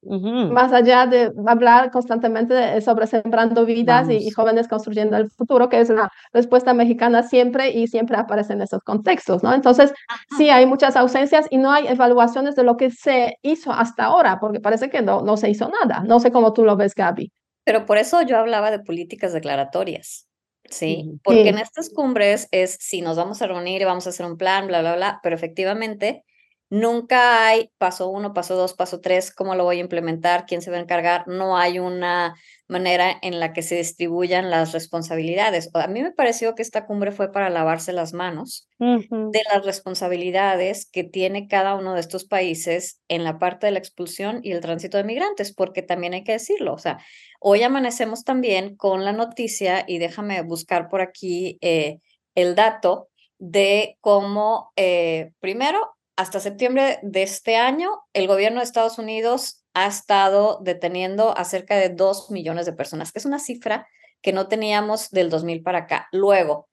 Más 0.51 0.73
allá 0.73 1.07
de 1.07 1.31
hablar 1.47 1.91
constantemente 1.91 2.81
sobre 2.81 3.07
sembrando 3.07 3.67
vidas 3.67 4.09
y, 4.09 4.31
jóvenes 4.31 4.69
construyendo 4.69 5.19
el 5.19 5.31
futuro, 5.31 5.69
que 5.69 5.81
es 5.81 5.91
una 5.91 6.11
respuesta 6.33 6.73
mexicana 6.73 7.23
siempre 7.23 7.71
y 7.71 7.89
siempre 7.89 8.17
aparece 8.17 8.55
en 8.55 8.62
esos 8.62 8.83
contextos, 8.83 9.43
¿no? 9.43 9.53
Entonces, 9.53 9.93
sí 10.39 10.49
hay 10.49 10.65
muchas 10.65 10.97
ausencias 10.97 11.47
y 11.51 11.59
no 11.59 11.71
hay 11.71 11.87
evaluaciones 11.87 12.57
de 12.57 12.65
lo 12.65 12.79
que 12.79 12.91
se 12.91 13.37
hizo 13.43 13.71
hasta 13.71 14.05
ahora, 14.05 14.41
porque 14.41 14.61
parece 14.61 14.89
que 14.89 15.03
no, 15.03 15.21
no 15.21 15.37
se 15.37 15.51
hizo 15.51 15.69
nada. 15.69 16.03
No 16.07 16.19
sé 16.19 16.33
cómo 16.33 16.55
tú 16.55 16.65
lo 16.65 16.77
ves, 16.77 16.95
Gaby. 16.95 17.31
Pero 17.65 17.85
por 17.85 17.99
eso 17.99 18.23
yo 18.23 18.39
hablaba 18.39 18.71
de 18.71 18.81
políticas 18.81 19.35
declaratorias. 19.35 20.27
Sí, 20.71 21.19
porque 21.23 21.51
en 21.51 21.59
estas 21.59 21.91
cumbres 21.91 22.49
es 22.51 22.79
si 22.81 23.03
nos 23.03 23.17
vamos 23.19 23.43
a 23.43 23.47
reunir 23.47 23.83
y 23.83 23.85
vamos 23.85 24.07
a 24.07 24.11
hacer 24.11 24.25
un 24.25 24.39
plan, 24.39 24.69
bla, 24.69 24.81
bla, 24.81 24.97
bla, 24.97 25.21
pero 25.23 25.35
efectivamente 25.37 26.25
Nunca 26.73 27.47
hay 27.47 27.71
paso 27.76 28.09
uno, 28.09 28.33
paso 28.33 28.57
dos, 28.57 28.73
paso 28.73 29.02
tres, 29.02 29.31
cómo 29.31 29.55
lo 29.55 29.64
voy 29.64 29.76
a 29.76 29.81
implementar, 29.81 30.47
quién 30.47 30.62
se 30.62 30.71
va 30.71 30.79
a 30.79 30.81
encargar. 30.81 31.29
No 31.29 31.59
hay 31.59 31.79
una 31.79 32.35
manera 32.67 33.14
en 33.21 33.41
la 33.41 33.52
que 33.52 33.61
se 33.61 33.75
distribuyan 33.75 34.49
las 34.49 34.73
responsabilidades. 34.73 35.69
A 35.75 35.87
mí 35.88 36.02
me 36.02 36.12
pareció 36.12 36.55
que 36.55 36.62
esta 36.62 36.87
cumbre 36.87 37.12
fue 37.12 37.31
para 37.31 37.50
lavarse 37.50 37.93
las 37.93 38.14
manos 38.14 38.71
de 38.79 39.43
las 39.52 39.67
responsabilidades 39.67 40.88
que 40.91 41.05
tiene 41.05 41.47
cada 41.47 41.75
uno 41.75 41.93
de 41.93 42.00
estos 42.00 42.25
países 42.25 43.02
en 43.07 43.23
la 43.23 43.38
parte 43.38 43.67
de 43.67 43.73
la 43.73 43.79
expulsión 43.79 44.41
y 44.43 44.52
el 44.52 44.62
tránsito 44.62 44.97
de 44.97 45.05
migrantes, 45.05 45.55
porque 45.55 45.83
también 45.83 46.14
hay 46.14 46.25
que 46.25 46.33
decirlo. 46.33 46.73
O 46.73 46.79
sea, 46.79 47.00
hoy 47.38 47.62
amanecemos 47.64 48.25
también 48.25 48.76
con 48.76 49.05
la 49.05 49.12
noticia, 49.12 49.85
y 49.87 49.99
déjame 49.99 50.41
buscar 50.41 50.88
por 50.88 51.02
aquí 51.02 51.59
eh, 51.61 51.99
el 52.35 52.55
dato 52.55 53.11
de 53.38 53.99
cómo, 54.00 54.73
eh, 54.76 55.33
primero, 55.38 55.91
hasta 56.23 56.41
septiembre 56.41 57.00
de 57.02 57.25
este 57.25 57.57
año, 57.57 58.05
el 58.12 58.29
gobierno 58.29 58.61
de 58.61 58.64
Estados 58.64 58.99
Unidos 58.99 59.64
ha 59.75 59.88
estado 59.88 60.61
deteniendo 60.62 61.37
a 61.37 61.45
cerca 61.45 61.76
de 61.76 61.88
2 61.88 62.31
millones 62.31 62.64
de 62.64 62.73
personas, 62.73 63.11
que 63.11 63.19
es 63.19 63.25
una 63.25 63.41
cifra 63.41 63.88
que 64.21 64.33
no 64.33 64.47
teníamos 64.47 65.11
del 65.11 65.31
2000 65.31 65.64
para 65.64 65.81
acá. 65.81 66.07
Luego, 66.12 66.69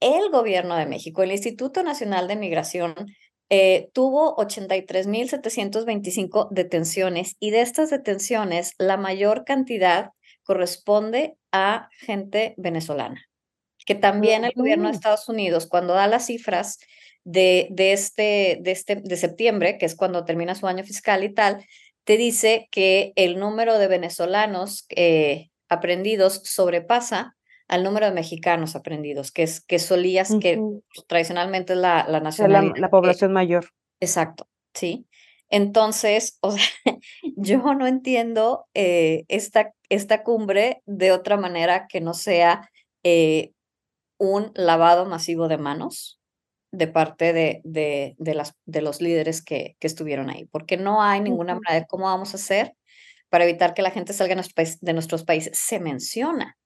el 0.00 0.30
gobierno 0.30 0.74
de 0.76 0.86
México, 0.86 1.22
el 1.22 1.32
Instituto 1.32 1.82
Nacional 1.82 2.28
de 2.28 2.36
Migración, 2.36 2.94
eh, 3.50 3.90
tuvo 3.92 4.36
83.725 4.36 6.48
detenciones 6.50 7.36
y 7.38 7.50
de 7.50 7.60
estas 7.60 7.90
detenciones, 7.90 8.72
la 8.78 8.96
mayor 8.96 9.44
cantidad 9.44 10.12
corresponde 10.44 11.36
a 11.52 11.90
gente 11.98 12.54
venezolana, 12.56 13.22
que 13.84 13.94
también 13.94 14.46
el 14.46 14.54
gobierno 14.56 14.88
de 14.88 14.94
Estados 14.94 15.28
Unidos, 15.28 15.66
cuando 15.66 15.92
da 15.92 16.06
las 16.06 16.24
cifras, 16.24 16.78
de, 17.24 17.68
de, 17.70 17.92
este, 17.92 18.58
de, 18.60 18.70
este, 18.70 18.96
de 18.96 19.16
septiembre, 19.16 19.78
que 19.78 19.86
es 19.86 19.96
cuando 19.96 20.24
termina 20.24 20.54
su 20.54 20.66
año 20.66 20.84
fiscal 20.84 21.24
y 21.24 21.32
tal, 21.32 21.64
te 22.04 22.16
dice 22.16 22.68
que 22.70 23.12
el 23.16 23.38
número 23.38 23.78
de 23.78 23.88
venezolanos 23.88 24.86
eh, 24.90 25.48
aprendidos 25.68 26.42
sobrepasa 26.44 27.36
al 27.66 27.82
número 27.82 28.06
de 28.06 28.12
mexicanos 28.12 28.76
aprendidos, 28.76 29.32
que 29.32 29.42
es 29.42 29.60
que 29.60 29.78
solías, 29.78 30.34
que 30.40 30.60
tradicionalmente 31.06 31.72
es 31.72 31.78
la, 31.78 32.06
la 32.08 32.20
nacionalidad. 32.20 32.76
La, 32.76 32.90
población 32.90 33.32
mayor. 33.32 33.70
Exacto, 34.00 34.46
sí. 34.74 35.06
Entonces, 35.48 36.38
o 36.40 36.52
sea, 36.52 36.64
yo 37.36 37.74
no 37.74 37.86
entiendo 37.86 38.66
eh, 38.74 39.24
esta, 39.28 39.72
esta 39.88 40.22
cumbre 40.22 40.82
de 40.84 41.12
otra 41.12 41.36
manera 41.38 41.86
que 41.88 42.00
no 42.00 42.12
sea 42.12 42.70
eh, 43.02 43.52
un 44.18 44.52
lavado 44.54 45.06
masivo 45.06 45.48
de 45.48 45.58
manos, 45.58 46.20
de 46.76 46.88
parte 46.88 47.32
de, 47.32 47.60
de, 47.64 48.14
de, 48.18 48.34
las, 48.34 48.54
de 48.64 48.82
los 48.82 49.00
líderes 49.00 49.42
que, 49.42 49.76
que, 49.78 49.86
estuvieron 49.86 50.30
ahí, 50.30 50.46
porque 50.46 50.76
no 50.76 51.02
hay 51.02 51.20
ninguna 51.20 51.54
manera 51.54 51.80
de 51.80 51.86
cómo 51.86 52.04
vamos 52.04 52.32
a 52.32 52.36
hacer 52.36 52.74
para 53.28 53.44
evitar 53.44 53.74
que 53.74 53.82
la 53.82 53.90
gente 53.90 54.12
salga 54.12 54.36
de 54.36 54.92
nuestros 54.92 55.24
países. 55.24 55.58
Se 55.58 55.80
menciona, 55.80 56.56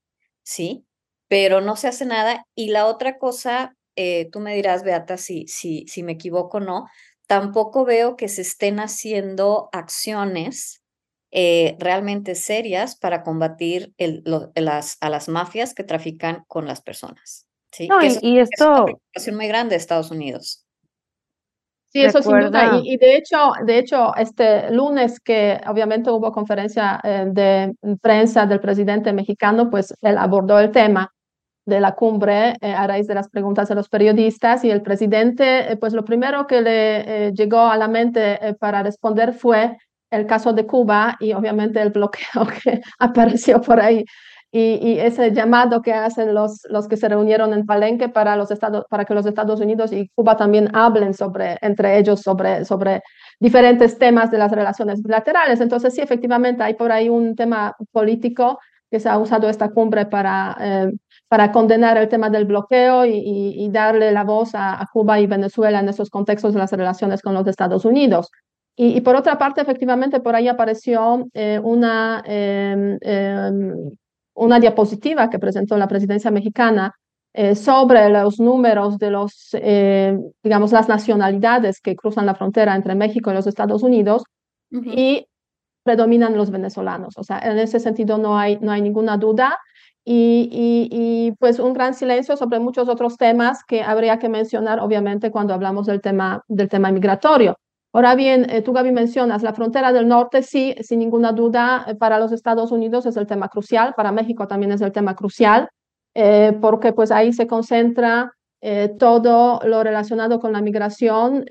¿sí? 0.42 0.84
Pero 1.26 1.60
no 1.60 1.76
se 1.76 1.88
hace 1.88 2.04
nada. 2.04 2.44
Y 2.54 2.68
la 2.68 2.86
otra 2.86 3.18
cosa, 3.18 3.74
eh, 3.96 4.28
tú 4.30 4.40
me 4.40 4.54
dirás, 4.54 4.82
Beata, 4.82 5.16
si, 5.16 5.46
si, 5.48 5.86
si 5.88 6.02
me 6.02 6.12
equivoco 6.12 6.58
o 6.58 6.60
no, 6.60 6.86
tampoco 7.26 7.86
veo 7.86 8.16
que 8.16 8.28
se 8.28 8.42
estén 8.42 8.80
haciendo 8.80 9.70
acciones 9.72 10.82
eh, 11.30 11.76
realmente 11.78 12.34
serias 12.34 12.96
para 12.96 13.22
combatir 13.22 13.94
el, 13.96 14.22
las, 14.54 14.98
a 15.00 15.10
las 15.10 15.28
mafias 15.28 15.74
que 15.74 15.84
trafican 15.84 16.44
con 16.48 16.66
las 16.66 16.82
personas. 16.82 17.47
Sí, 17.72 17.88
y, 18.22 18.38
esto... 18.38 18.48
Es 18.48 18.60
una 18.60 18.84
preocupación 18.84 19.36
muy 19.36 19.48
grande 19.48 19.70
de 19.70 19.76
Estados 19.76 20.10
Unidos. 20.10 20.64
Sí, 21.90 22.02
eso 22.04 22.22
sin 22.22 22.38
duda. 22.38 22.80
Y, 22.84 22.98
de 22.98 23.16
hecho, 23.16 23.52
de 23.64 23.78
hecho, 23.78 24.14
este 24.16 24.70
lunes 24.70 25.20
que 25.20 25.58
obviamente 25.66 26.10
hubo 26.10 26.32
conferencia 26.32 27.00
eh, 27.02 27.26
de 27.28 27.74
prensa 28.02 28.44
del 28.44 28.60
presidente 28.60 29.12
mexicano, 29.12 29.70
pues 29.70 29.94
él 30.02 30.18
abordó 30.18 30.60
el 30.60 30.70
tema 30.70 31.10
de 31.64 31.80
la 31.80 31.94
cumbre 31.94 32.56
eh, 32.60 32.72
a 32.72 32.86
raíz 32.86 33.06
de 33.06 33.14
las 33.14 33.28
preguntas 33.30 33.68
de 33.68 33.74
los 33.74 33.88
periodistas 33.88 34.64
y 34.64 34.70
el 34.70 34.82
presidente, 34.82 35.72
eh, 35.72 35.76
pues 35.76 35.94
lo 35.94 36.04
primero 36.04 36.46
que 36.46 36.60
le 36.60 37.32
llegó 37.32 37.60
a 37.60 37.76
la 37.78 37.88
mente 37.88 38.54
para 38.60 38.82
responder 38.82 39.32
fue 39.32 39.76
el 40.10 40.26
caso 40.26 40.52
de 40.52 40.66
Cuba 40.66 41.16
y 41.20 41.32
obviamente 41.32 41.80
el 41.80 41.90
bloqueo 41.90 42.46
que 42.62 42.80
apareció 42.98 43.62
por 43.62 43.80
ahí 43.80 44.04
y, 44.50 44.98
ese 44.98 45.32
llamado 45.32 45.82
que 45.82 45.92
hacen 45.92 46.32
los, 46.32 46.62
los 46.70 46.88
que 46.88 46.96
se 46.96 47.08
reunieron 47.08 47.52
en 47.52 47.66
Palenque 47.66 48.08
para, 48.08 48.34
los 48.34 48.50
estados, 48.50 48.86
para 48.88 49.04
que 49.04 49.14
los 49.14 49.26
Estados 49.26 49.60
Unidos 49.60 49.92
y 49.92 50.08
Cuba 50.14 50.36
también 50.36 50.74
hablen 50.74 51.12
sobre, 51.12 51.58
entre 51.60 51.98
ellos 51.98 52.22
sobre, 52.22 52.64
sobre 52.64 53.02
diferentes 53.38 53.98
temas 53.98 54.30
de 54.30 54.38
las 54.38 54.50
relaciones 54.50 55.02
bilaterales. 55.02 55.60
Entonces, 55.60 55.94
sí, 55.94 56.00
efectivamente, 56.00 56.62
hay 56.62 56.74
por 56.74 56.92
ahí 56.92 57.10
un 57.10 57.36
tema 57.36 57.76
político 57.92 58.58
que 58.90 59.00
se 59.00 59.10
ha 59.10 59.18
usado 59.18 59.50
esta 59.50 59.68
cumbre 59.68 60.06
para, 60.06 60.56
eh, 60.60 60.92
para 61.28 61.52
condenar 61.52 61.98
el 61.98 62.08
tema 62.08 62.30
del 62.30 62.46
bloqueo 62.46 63.04
y, 63.04 63.68
darle 63.70 64.12
la 64.12 64.24
voz 64.24 64.52
a, 64.54 64.88
Cuba 64.94 65.20
y 65.20 65.26
Venezuela 65.26 65.80
en 65.80 65.90
esos 65.90 66.08
contextos 66.08 66.54
de 66.54 66.60
las 66.60 66.72
relaciones 66.72 67.20
con 67.20 67.34
los 67.34 67.46
Estados 67.46 67.84
Unidos. 67.84 68.30
Y, 68.76 69.00
por 69.02 69.14
otra 69.14 69.36
parte, 69.36 69.60
efectivamente, 69.60 70.20
por 70.20 70.34
ahí 70.36 70.48
apareció 70.48 71.26
eh, 71.34 71.60
una 71.62 72.22
em, 72.24 72.98
una 74.38 74.60
diapositiva 74.60 75.30
que 75.30 75.38
presentó 75.38 75.76
la 75.76 75.88
presidencia 75.88 76.30
mexicana 76.30 76.92
eh, 77.34 77.54
sobre 77.54 78.08
los 78.08 78.40
números 78.40 78.98
de 78.98 79.10
los, 79.10 79.50
eh, 79.52 80.16
digamos, 80.42 80.72
las 80.72 80.88
nacionalidades 80.88 81.80
que 81.80 81.94
cruzan 81.94 82.26
la 82.26 82.34
frontera 82.34 82.74
entre 82.74 82.94
México 82.94 83.30
y 83.30 83.34
los 83.34 83.46
Estados 83.46 83.82
Unidos 83.82 84.22
y 84.70 85.26
predominan 85.82 86.36
los 86.36 86.50
venezolanos. 86.50 87.14
O 87.16 87.24
sea, 87.24 87.38
en 87.38 87.58
ese 87.58 87.80
sentido 87.80 88.18
no 88.18 88.38
hay, 88.38 88.58
no 88.60 88.72
hay 88.72 88.82
ninguna 88.82 89.16
duda. 89.16 89.58
Y, 90.04 90.48
y, 90.50 90.88
y, 90.90 91.32
pues 91.32 91.58
un 91.58 91.74
gran 91.74 91.92
silencio 91.92 92.34
sobre 92.36 92.60
muchos 92.60 92.88
otros 92.88 93.18
temas 93.18 93.62
que 93.62 93.82
habría 93.82 94.18
que 94.18 94.30
mencionar, 94.30 94.80
obviamente, 94.80 95.30
cuando 95.30 95.52
hablamos 95.52 95.86
del 95.86 96.00
tema, 96.00 96.42
del 96.48 96.70
tema 96.70 96.90
migratorio. 96.90 97.56
Ahora 97.98 98.14
bien, 98.14 98.48
eh, 98.48 98.62
tú, 98.62 98.72
Gaby, 98.72 98.92
mencionas 98.92 99.42
la 99.42 99.52
frontera 99.52 99.92
del 99.92 100.06
norte, 100.06 100.44
sí, 100.44 100.72
sin 100.82 101.00
ninguna 101.00 101.32
duda, 101.32 101.84
eh, 101.88 101.96
para 101.96 102.20
los 102.20 102.30
Estados 102.30 102.70
Unidos 102.70 103.06
es 103.06 103.16
el 103.16 103.26
tema 103.26 103.48
crucial, 103.48 103.92
para 103.96 104.12
México 104.12 104.46
también 104.46 104.70
es 104.70 104.80
el 104.82 104.92
tema 104.92 105.16
crucial, 105.16 105.68
eh, 106.14 106.56
porque 106.60 106.92
pues 106.92 107.10
ahí 107.10 107.32
se 107.32 107.48
concentra 107.48 108.30
todo 108.98 109.60
lo 109.64 109.82
relacionado 109.82 110.38
con 110.38 110.52
la 110.52 110.60
migración, 110.60 111.44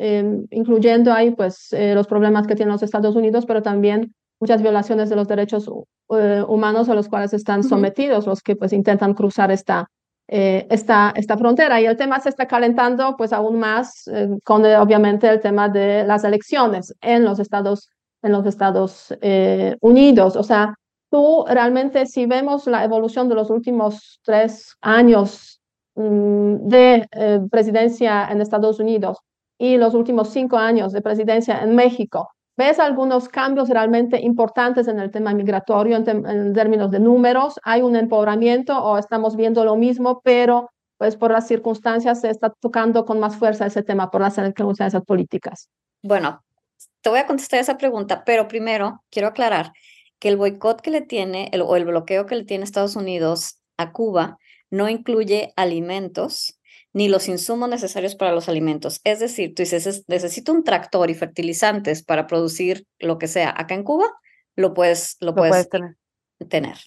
incluyendo 0.51 1.13
ahí 1.13 1.31
pues 1.31 1.69
los 1.71 2.05
problemas 2.05 2.47
que 2.47 2.55
tienen 2.55 2.73
los 2.73 2.83
Estados 2.83 3.15
Unidos, 3.15 3.45
pero 3.45 3.61
también 3.61 4.13
muchas 4.41 4.61
violaciones 4.61 5.09
de 5.09 5.15
los 5.15 5.27
derechos 5.27 5.69
humanos 6.09 6.89
a 6.89 6.93
los 6.95 7.07
cuales 7.07 7.33
están 7.33 7.63
sometidos 7.63 8.27
los 8.27 8.41
que 8.41 8.57
pues 8.57 8.73
intentan 8.73 9.13
cruzar 9.13 9.51
esta, 9.51 9.89
eh, 10.29 10.67
esta, 10.69 11.13
esta 11.15 11.37
frontera. 11.37 11.79
Y 11.79 11.85
el 11.85 11.95
tema 11.95 12.19
se 12.19 12.29
está 12.29 12.47
calentando 12.47 13.15
pues 13.17 13.31
aún 13.31 13.59
más 13.59 14.07
eh, 14.07 14.27
con 14.43 14.65
eh, 14.65 14.77
obviamente 14.77 15.29
el 15.29 15.39
tema 15.39 15.69
de 15.69 16.03
las 16.03 16.25
elecciones 16.25 16.93
en 17.01 17.23
los 17.23 17.39
Estados, 17.39 17.89
en 18.21 18.33
los 18.33 18.45
Estados 18.45 19.13
Unidos. 19.81 20.35
O 20.35 20.43
sea, 20.43 20.73
tú 21.09 21.45
realmente 21.47 22.05
si 22.05 22.25
vemos 22.25 22.67
la 22.67 22.83
evolución 22.83 23.29
de 23.29 23.35
los 23.35 23.49
últimos 23.49 24.19
tres 24.23 24.75
años 24.81 25.61
mm, 25.95 26.67
de 26.67 27.07
presidencia 27.49 28.27
en 28.29 28.41
Estados 28.41 28.79
Unidos 28.79 29.19
y 29.57 29.77
los 29.77 29.93
últimos 29.93 30.29
cinco 30.29 30.57
años 30.57 30.91
de 30.91 31.01
presidencia 31.01 31.59
en 31.63 31.73
México, 31.75 32.29
¿Ves 32.57 32.79
algunos 32.79 33.29
cambios 33.29 33.69
realmente 33.69 34.19
importantes 34.19 34.87
en 34.87 34.99
el 34.99 35.11
tema 35.11 35.31
migratorio 35.31 35.95
en, 35.95 36.53
términos 36.53 36.89
de 36.89 36.99
números? 36.99 37.59
¿Hay 37.63 37.83
un 37.83 37.95
empoderamiento 37.95 38.75
o 38.83 38.97
estamos 38.97 39.35
viendo 39.35 39.63
lo 39.63 39.75
mismo, 39.75 40.21
pero 40.23 40.71
pues 40.97 41.15
por 41.15 41.31
las 41.31 41.47
circunstancias 41.47 42.21
se 42.21 42.31
está 42.31 42.49
tocando 42.59 43.05
con 43.05 43.19
más 43.19 43.35
fuerza 43.35 43.67
ese 43.67 43.83
tema, 43.83 44.09
por 44.09 44.21
las 44.21 44.33
circunstancias 44.33 45.03
políticas? 45.05 45.69
Bueno, 46.01 46.41
te 47.01 47.11
voy 47.11 47.19
a 47.19 47.27
contestar 47.27 47.59
esa 47.59 47.77
pregunta, 47.77 48.23
pero 48.25 48.47
primero 48.47 49.03
quiero 49.11 49.27
aclarar 49.27 49.71
que 50.17 50.29
el 50.29 50.37
boicot 50.37 50.81
que 50.81 50.89
le 50.89 51.01
tiene 51.01 51.51
o 51.63 51.75
el 51.75 51.85
bloqueo 51.85 52.25
que 52.25 52.37
le 52.37 52.43
tiene 52.43 52.63
Estados 52.63 52.95
Unidos 52.95 53.59
a 53.77 53.91
Cuba 53.91 54.39
no 54.71 54.89
incluye 54.89 55.53
alimentos 55.55 56.59
ni 56.93 57.09
los 57.09 57.27
insumos 57.27 57.69
necesarios 57.69 58.15
para 58.15 58.31
los 58.31 58.49
alimentos. 58.49 59.01
Es 59.03 59.19
decir, 59.19 59.53
tú 59.53 59.63
dices, 59.63 60.03
necesito 60.07 60.51
un 60.51 60.63
tractor 60.63 61.09
y 61.09 61.15
fertilizantes 61.15 62.03
para 62.03 62.27
producir 62.27 62.85
lo 62.99 63.17
que 63.17 63.27
sea. 63.27 63.53
Acá 63.55 63.75
en 63.75 63.83
Cuba 63.83 64.07
lo 64.55 64.73
puedes, 64.73 65.17
lo, 65.19 65.35
puedes, 65.35 65.69
tener. 66.49 66.77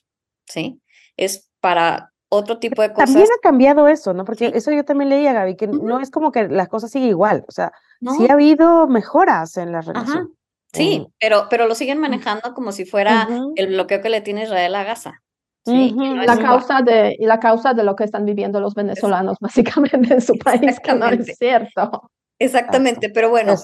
¿sí? 0.46 0.80
Es 1.16 1.48
para 1.60 2.12
otro 2.28 2.58
tipo 2.58 2.82
de 2.82 2.92
cosas. 2.92 3.06
También 3.06 3.26
ha 3.26 3.40
cambiado 3.40 3.88
eso, 3.88 4.14
¿no? 4.14 4.24
Porque 4.24 4.50
eso 4.54 4.72
yo 4.72 4.84
también 4.84 5.10
leía, 5.10 5.32
Gaby, 5.32 5.56
que 5.56 5.66
no 5.66 6.00
es 6.00 6.10
como 6.10 6.32
que 6.32 6.48
las 6.48 6.68
cosas 6.68 6.90
siguen 6.90 7.10
igual. 7.10 7.44
O 7.48 7.52
sea, 7.52 7.72
sí 8.16 8.26
ha 8.28 8.32
habido 8.32 8.88
mejoras 8.88 9.56
en 9.56 9.72
la 9.72 9.80
relación. 9.80 10.34
Sí, 10.72 11.06
pero, 11.20 11.48
pero 11.50 11.66
lo 11.66 11.74
siguen 11.74 11.98
manejando 11.98 12.54
como 12.54 12.70
si 12.70 12.84
fuera 12.84 13.28
el 13.56 13.68
bloqueo 13.68 14.00
que 14.00 14.08
le 14.08 14.20
tiene 14.20 14.44
Israel 14.44 14.74
a 14.76 14.84
Gaza 14.84 15.20
la 15.64 16.38
causa 16.38 16.82
de, 16.82 17.16
y 17.18 17.26
la 17.26 17.38
causa 17.38 17.74
de 17.74 17.84
lo 17.84 17.96
que 17.96 18.04
están 18.04 18.24
viviendo 18.24 18.60
los 18.60 18.74
venezolanos 18.74 19.36
básicamente 19.40 20.14
en 20.14 20.20
su 20.20 20.36
país, 20.36 20.80
que 20.80 20.94
no 20.94 21.08
es 21.08 21.36
cierto. 21.38 22.10
Exactamente, 22.38 23.10
pero 23.10 23.30
bueno, 23.30 23.54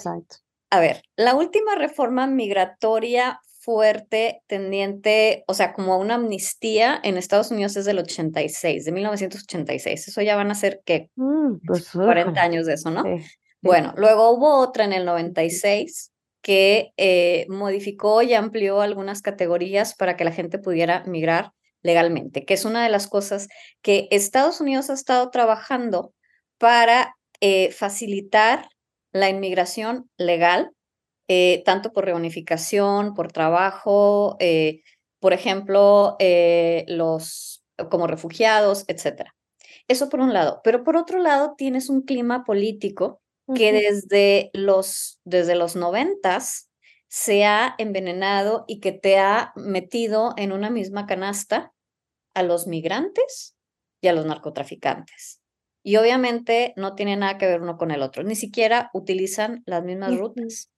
A 0.70 0.80
ver, 0.80 1.02
la 1.16 1.34
última 1.34 1.74
reforma 1.76 2.26
migratoria 2.26 3.40
fuerte, 3.66 4.42
tendiente, 4.46 5.42
o 5.48 5.54
sea, 5.54 5.72
como 5.72 5.98
una 5.98 6.14
amnistía 6.14 7.00
en 7.02 7.16
Estados 7.16 7.50
Unidos 7.50 7.76
es 7.76 7.84
del 7.84 7.98
86, 7.98 8.84
de 8.84 8.92
1986. 8.92 10.06
Eso 10.06 10.22
ya 10.22 10.36
van 10.36 10.52
a 10.52 10.54
ser, 10.54 10.82
¿qué? 10.84 11.10
40 11.16 11.60
pues, 11.66 12.38
años 12.38 12.66
de 12.66 12.74
eso, 12.74 12.90
¿no? 12.90 13.02
Bueno, 13.60 13.92
luego 13.96 14.30
hubo 14.30 14.60
otra 14.60 14.84
en 14.84 14.92
el 14.92 15.04
96 15.04 16.12
que 16.42 16.92
eh, 16.96 17.46
modificó 17.48 18.22
y 18.22 18.34
amplió 18.34 18.82
algunas 18.82 19.20
categorías 19.20 19.96
para 19.96 20.16
que 20.16 20.24
la 20.24 20.30
gente 20.30 20.60
pudiera 20.60 21.02
migrar 21.04 21.50
legalmente, 21.86 22.44
que 22.44 22.54
es 22.54 22.64
una 22.64 22.82
de 22.82 22.90
las 22.90 23.06
cosas 23.06 23.48
que 23.82 24.08
Estados 24.10 24.60
Unidos 24.60 24.90
ha 24.90 24.94
estado 24.94 25.30
trabajando 25.30 26.12
para 26.58 27.16
eh, 27.40 27.70
facilitar 27.72 28.68
la 29.12 29.30
inmigración 29.30 30.10
legal, 30.18 30.72
eh, 31.28 31.62
tanto 31.64 31.92
por 31.92 32.04
reunificación, 32.04 33.14
por 33.14 33.32
trabajo, 33.32 34.36
por 35.20 35.32
ejemplo, 35.32 36.16
los 36.86 37.64
como 37.90 38.06
refugiados, 38.06 38.84
etcétera. 38.88 39.34
Eso 39.88 40.08
por 40.08 40.20
un 40.20 40.32
lado, 40.32 40.60
pero 40.64 40.82
por 40.82 40.96
otro 40.96 41.18
lado 41.18 41.54
tienes 41.56 41.88
un 41.88 42.02
clima 42.02 42.44
político 42.44 43.20
que 43.54 43.72
desde 43.72 44.50
los, 44.52 45.20
desde 45.24 45.54
los 45.54 45.76
noventas 45.76 46.68
se 47.06 47.44
ha 47.44 47.76
envenenado 47.78 48.64
y 48.66 48.80
que 48.80 48.90
te 48.90 49.18
ha 49.18 49.52
metido 49.54 50.34
en 50.36 50.50
una 50.50 50.70
misma 50.70 51.06
canasta 51.06 51.72
a 52.36 52.42
los 52.42 52.66
migrantes 52.66 53.56
y 54.00 54.08
a 54.08 54.12
los 54.12 54.26
narcotraficantes. 54.26 55.40
Y 55.82 55.96
obviamente 55.96 56.74
no 56.76 56.94
tiene 56.94 57.16
nada 57.16 57.38
que 57.38 57.46
ver 57.46 57.62
uno 57.62 57.78
con 57.78 57.90
el 57.90 58.02
otro, 58.02 58.22
ni 58.22 58.36
siquiera 58.36 58.90
utilizan 58.92 59.62
las 59.66 59.82
mismas 59.84 60.16
rutas, 60.16 60.70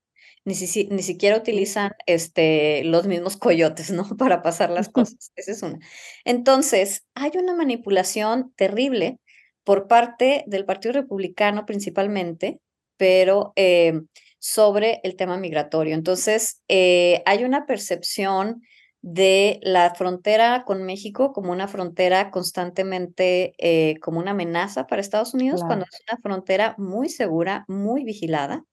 ni, 0.45 0.53
ni 0.55 1.03
siquiera 1.03 1.37
utilizan 1.37 1.91
este, 2.05 2.83
los 2.85 3.07
mismos 3.07 3.35
coyotes, 3.35 3.91
¿no? 3.91 4.07
Para 4.17 4.41
pasar 4.41 4.69
las 4.69 4.87
cosas. 4.87 5.31
Esa 5.35 5.51
es 5.51 5.61
una. 5.61 5.79
Entonces, 6.23 7.05
hay 7.13 7.31
una 7.35 7.53
manipulación 7.53 8.53
terrible 8.55 9.19
por 9.65 9.87
parte 9.87 10.45
del 10.47 10.65
Partido 10.65 10.93
Republicano 10.93 11.65
principalmente, 11.65 12.59
pero 12.95 13.51
eh, 13.57 14.01
sobre 14.37 15.01
el 15.03 15.17
tema 15.17 15.37
migratorio. 15.37 15.93
Entonces, 15.93 16.61
eh, 16.69 17.21
hay 17.25 17.43
una 17.43 17.65
percepción 17.65 18.61
de 19.01 19.59
la 19.63 19.93
frontera 19.95 20.63
con 20.65 20.83
México 20.83 21.31
como 21.31 21.51
una 21.51 21.67
frontera 21.67 22.31
constantemente, 22.31 23.53
eh, 23.57 23.99
como 24.01 24.19
una 24.19 24.31
amenaza 24.31 24.87
para 24.87 25.01
Estados 25.01 25.33
Unidos, 25.33 25.63
cuando 25.65 25.85
es 25.85 26.01
una 26.09 26.19
frontera 26.21 26.75
muy 26.77 27.09
segura, 27.09 27.65
muy 27.67 28.03
vigilada. 28.03 28.63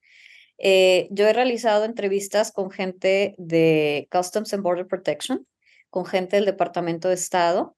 yo 0.59 1.29
he 1.29 1.33
realizado 1.33 1.85
entrevistas 1.85 2.51
con 2.53 2.71
gente 2.71 3.35
de 3.39 4.09
Customs 4.11 4.53
and 4.55 4.63
Border 4.63 4.87
Protection, 4.87 5.47
con 5.91 6.07
gente 6.07 6.37
del 6.37 6.47
Departamento 6.47 7.09
de 7.09 7.15
Estado, 7.15 7.77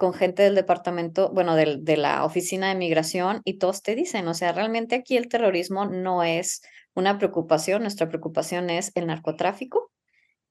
con 0.00 0.14
gente 0.14 0.42
del 0.42 0.54
departamento, 0.54 1.30
bueno, 1.30 1.54
del, 1.56 1.84
de 1.84 1.98
la 1.98 2.24
oficina 2.24 2.70
de 2.70 2.74
migración 2.74 3.42
y 3.44 3.58
todos 3.58 3.82
te 3.82 3.94
dicen, 3.94 4.26
o 4.28 4.32
sea, 4.34 4.50
realmente 4.52 4.94
aquí 4.94 5.18
el 5.18 5.28
terrorismo 5.28 5.84
no 5.84 6.24
es 6.24 6.62
una 6.94 7.18
preocupación, 7.18 7.82
nuestra 7.82 8.08
preocupación 8.08 8.70
es 8.70 8.92
el 8.94 9.06
narcotráfico, 9.06 9.92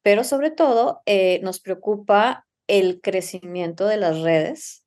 pero 0.02 0.24
sobre 0.24 0.52
todo 0.52 1.02
eh, 1.06 1.40
nos 1.44 1.60
preocupa 1.60 2.46
el 2.68 3.02
crecimiento 3.02 3.88
de 3.88 3.98
las 3.98 4.20
redes 4.22 4.84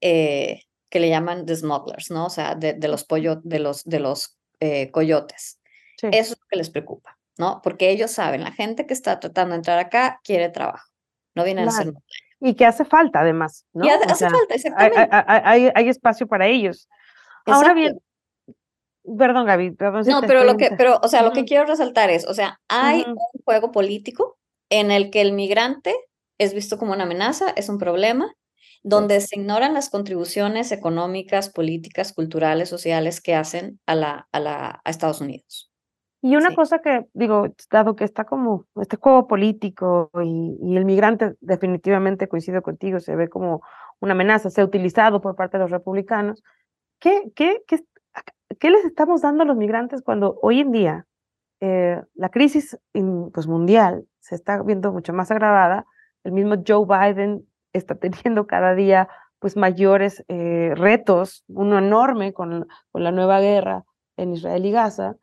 eh, 0.00 0.62
que 0.90 1.00
le 1.00 1.08
llaman 1.08 1.46
the 1.46 1.56
smugglers, 1.56 2.10
¿no? 2.10 2.26
O 2.26 2.30
sea, 2.30 2.54
de, 2.54 2.76
los 2.88 3.04
pollo, 3.04 3.40
de 3.42 3.58
los, 3.58 3.84
de 3.84 4.00
los 4.00 4.38
eh, 4.60 4.90
coyotes. 4.90 5.60
Eso 6.00 6.10
es 6.12 6.30
lo 6.30 6.46
que 6.48 6.56
les 6.56 6.70
preocupa, 6.70 7.18
¿no? 7.36 7.60
Porque 7.62 7.90
ellos 7.90 8.12
saben, 8.12 8.44
la 8.44 8.52
gente 8.52 8.86
que 8.86 8.94
está 8.94 9.18
tratando 9.18 9.52
de 9.52 9.56
entrar 9.56 9.78
acá 9.78 10.20
quiere 10.22 10.48
trabajo, 10.48 10.88
no 11.34 11.44
vienen 11.44 11.68
a 11.68 11.72
ser 11.72 11.92
y 12.40 12.54
que 12.54 12.64
hace 12.64 12.84
falta 12.84 13.20
además, 13.20 13.66
¿no? 13.72 13.84
Y 13.84 13.88
hace, 13.88 14.30
falta, 14.30 14.54
exactamente. 14.54 15.08
Hay, 15.10 15.70
hay, 15.74 15.88
espacio 15.88 16.26
para 16.26 16.46
ellos. 16.46 16.88
Ahora 17.46 17.74
bien, 17.74 18.00
perdón 19.16 19.46
Gaby, 19.46 19.70
perdón. 19.72 20.04
no, 20.06 20.22
pero 20.22 20.44
lo 20.44 20.56
que, 20.56 20.70
pero, 20.76 20.98
o 21.02 21.08
sea, 21.08 21.22
lo 21.22 21.32
que 21.32 21.44
quiero 21.44 21.64
resaltar 21.64 22.10
es, 22.10 22.26
o 22.26 22.34
sea, 22.34 22.60
hay 22.68 23.04
un 23.06 23.16
juego 23.44 23.72
político 23.72 24.38
en 24.70 24.90
el 24.90 25.10
que 25.10 25.20
el 25.20 25.32
migrante 25.32 25.94
es 26.38 26.54
visto 26.54 26.78
como 26.78 26.92
una 26.92 27.04
amenaza, 27.04 27.50
es 27.56 27.68
un 27.68 27.78
problema, 27.78 28.32
donde 28.82 29.20
se 29.20 29.38
ignoran 29.38 29.74
las 29.74 29.90
contribuciones 29.90 30.72
económicas, 30.72 31.50
políticas, 31.50 32.12
culturales, 32.12 32.68
sociales 32.68 33.20
que 33.20 33.34
hacen 33.34 33.80
a, 33.86 33.94
la, 33.94 34.28
a, 34.32 34.40
la, 34.40 34.80
a 34.84 34.90
Estados 34.90 35.20
Unidos. 35.20 35.70
Y 36.20 36.34
una 36.34 36.54
cosa 36.54 36.80
que, 36.80 37.06
digo, 37.12 37.54
dado 37.70 37.94
que 37.94 38.04
está 38.04 38.24
como 38.24 38.66
este 38.80 38.96
juego 38.96 39.28
político 39.28 40.10
y, 40.20 40.76
el 40.76 40.84
migrante 40.84 41.34
definitivamente 41.40 42.28
coincido 42.28 42.60
contigo, 42.60 42.98
se 42.98 43.14
ve 43.14 43.28
como 43.28 43.62
una 44.00 44.12
amenaza, 44.12 44.50
se 44.50 44.60
ha 44.60 44.64
utilizado 44.64 45.20
por 45.20 45.36
parte 45.36 45.58
de 45.58 45.64
los 45.64 45.70
republicanos, 45.70 46.42
¿qué, 46.98 47.30
qué, 47.36 47.62
qué, 47.68 47.84
qué 48.58 48.70
les 48.70 48.84
estamos 48.84 49.22
dando 49.22 49.42
a 49.42 49.46
los 49.46 49.56
migrantes 49.56 50.02
cuando 50.02 50.38
hoy 50.42 50.60
en 50.60 50.72
día 50.72 51.06
eh, 51.60 52.02
la 52.14 52.28
crisis 52.28 52.78
pues, 53.32 53.46
mundial 53.46 54.06
se 54.20 54.34
está 54.34 54.62
viendo 54.62 54.92
mucho 54.92 55.12
más 55.12 55.30
agravada? 55.30 55.86
El 56.24 56.32
mismo 56.32 56.56
Joe 56.66 56.86
Biden 56.86 57.46
está 57.72 57.94
teniendo 57.94 58.46
cada 58.46 58.74
día 58.74 59.08
pues 59.38 59.56
mayores 59.56 60.24
eh, 60.28 60.72
retos, 60.74 61.44
uno 61.48 61.78
enorme 61.78 62.32
con, 62.32 62.66
con 62.90 63.04
la 63.04 63.12
nueva 63.12 63.40
guerra 63.40 63.84
en 64.16 64.32
Israel 64.32 64.66
y 64.66 64.72
Gaza 64.72 65.16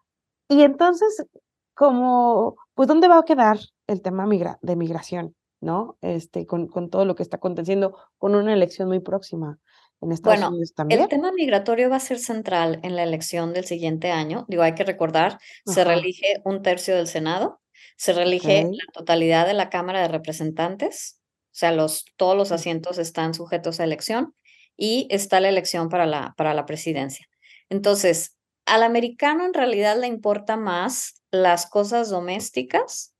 y 0.47 0.61
entonces, 0.61 1.25
como, 1.73 2.55
pues, 2.75 2.87
¿dónde 2.87 3.07
va 3.07 3.19
a 3.19 3.25
quedar 3.25 3.57
el 3.87 4.01
tema 4.01 4.27
de 4.61 4.75
migración? 4.75 5.35
¿No? 5.61 5.97
Este, 6.01 6.45
con, 6.45 6.67
con 6.67 6.89
todo 6.89 7.05
lo 7.05 7.15
que 7.15 7.23
está 7.23 7.37
aconteciendo 7.37 7.97
con 8.17 8.35
una 8.35 8.53
elección 8.53 8.87
muy 8.87 8.99
próxima 8.99 9.57
en 10.01 10.11
Estados 10.11 10.39
bueno, 10.39 10.49
Unidos 10.49 10.73
también. 10.73 11.01
El 11.01 11.07
tema 11.07 11.31
migratorio 11.31 11.89
va 11.89 11.97
a 11.97 12.01
ser 12.01 12.19
central 12.19 12.79
en 12.83 12.95
la 12.95 13.03
elección 13.03 13.53
del 13.53 13.65
siguiente 13.65 14.11
año. 14.11 14.45
Digo, 14.47 14.63
hay 14.63 14.75
que 14.75 14.83
recordar, 14.83 15.39
se 15.65 15.83
reelige 15.83 16.41
un 16.43 16.61
tercio 16.61 16.95
del 16.95 17.07
Senado, 17.07 17.61
se 17.97 18.13
reelige 18.13 18.63
la 18.63 18.91
totalidad 18.93 19.47
de 19.47 19.53
la 19.53 19.69
Cámara 19.69 20.01
de 20.01 20.07
Representantes, 20.09 21.19
o 21.45 21.57
sea, 21.57 21.71
los, 21.71 22.05
todos 22.17 22.35
los 22.35 22.51
asientos 22.51 22.97
están 22.97 23.33
sujetos 23.33 23.79
a 23.79 23.85
elección 23.85 24.35
y 24.75 25.07
está 25.09 25.39
la 25.39 25.49
elección 25.49 25.87
para 25.87 26.05
la, 26.05 26.33
para 26.35 26.53
la 26.53 26.65
presidencia. 26.65 27.27
Entonces, 27.69 28.35
al 28.65 28.83
americano 28.83 29.45
en 29.45 29.53
realidad 29.53 29.97
le 29.97 30.07
importa 30.07 30.57
más 30.57 31.21
las 31.31 31.67
cosas 31.67 32.09
domésticas 32.09 33.14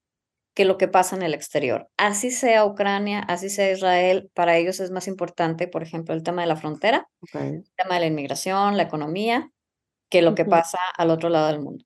que 0.56 0.66
lo 0.66 0.78
que 0.78 0.88
pasa 0.88 1.16
en 1.16 1.22
el 1.22 1.34
exterior. 1.34 1.90
Así 1.98 2.32
sea 2.32 2.66
Ucrania, 2.66 3.20
así 3.20 3.50
sea 3.50 3.72
Israel, 3.72 4.32
para 4.34 4.58
ellos 4.58 4.80
es 4.80 4.90
más 4.90 5.08
importante, 5.08 5.68
por 5.68 5.84
ejemplo, 5.84 6.16
el 6.16 6.24
tema 6.24 6.42
de 6.42 6.48
la 6.48 6.56
frontera, 6.56 7.08
el 7.34 7.66
tema 7.76 7.96
de 7.96 8.00
la 8.00 8.06
inmigración, 8.08 8.78
la 8.78 8.84
economía, 8.84 9.52
que 10.10 10.22
lo 10.22 10.34
que 10.34 10.46
pasa 10.46 10.80
al 10.98 11.12
otro 11.12 11.30
lado 11.30 11.48
del 11.48 11.60
mundo 11.60 11.86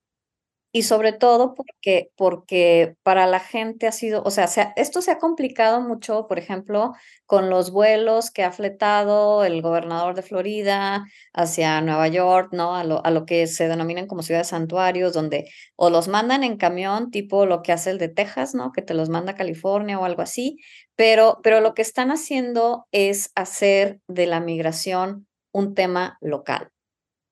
y 0.71 0.83
sobre 0.83 1.13
todo 1.13 1.55
porque, 1.55 2.11
porque 2.15 2.95
para 3.01 3.25
la 3.25 3.39
gente 3.39 3.87
ha 3.87 3.91
sido, 3.91 4.21
o 4.23 4.29
sea, 4.29 4.47
esto 4.75 5.01
se 5.01 5.09
ha 5.11 5.17
complicado 5.17 5.81
mucho, 5.81 6.27
por 6.27 6.37
ejemplo, 6.37 6.93
con 7.25 7.49
los 7.49 7.71
vuelos 7.71 8.29
que 8.29 8.43
ha 8.43 8.51
fletado 8.51 9.43
el 9.43 9.63
gobernador 9.63 10.13
de 10.13 10.21
Florida 10.21 11.05
hacia 11.33 11.81
Nueva 11.81 12.07
York, 12.07 12.49
¿no? 12.53 12.75
A 12.75 12.83
lo, 12.83 13.03
a 13.03 13.09
lo 13.09 13.25
que 13.25 13.47
se 13.47 13.67
denominan 13.67 14.05
como 14.05 14.21
ciudades 14.21 14.49
santuarios, 14.49 15.13
donde 15.13 15.49
o 15.75 15.89
los 15.89 16.07
mandan 16.07 16.43
en 16.43 16.57
camión, 16.57 17.09
tipo 17.09 17.47
lo 17.47 17.63
que 17.63 17.71
hace 17.71 17.89
el 17.89 17.97
de 17.97 18.09
Texas, 18.09 18.53
¿no? 18.53 18.71
Que 18.71 18.83
te 18.83 18.93
los 18.93 19.09
manda 19.09 19.31
a 19.31 19.35
California 19.35 19.99
o 19.99 20.05
algo 20.05 20.21
así, 20.21 20.57
pero, 20.95 21.39
pero 21.41 21.61
lo 21.61 21.73
que 21.73 21.81
están 21.81 22.11
haciendo 22.11 22.85
es 22.91 23.31
hacer 23.33 24.01
de 24.07 24.27
la 24.27 24.39
migración 24.39 25.27
un 25.51 25.73
tema 25.73 26.19
local, 26.21 26.69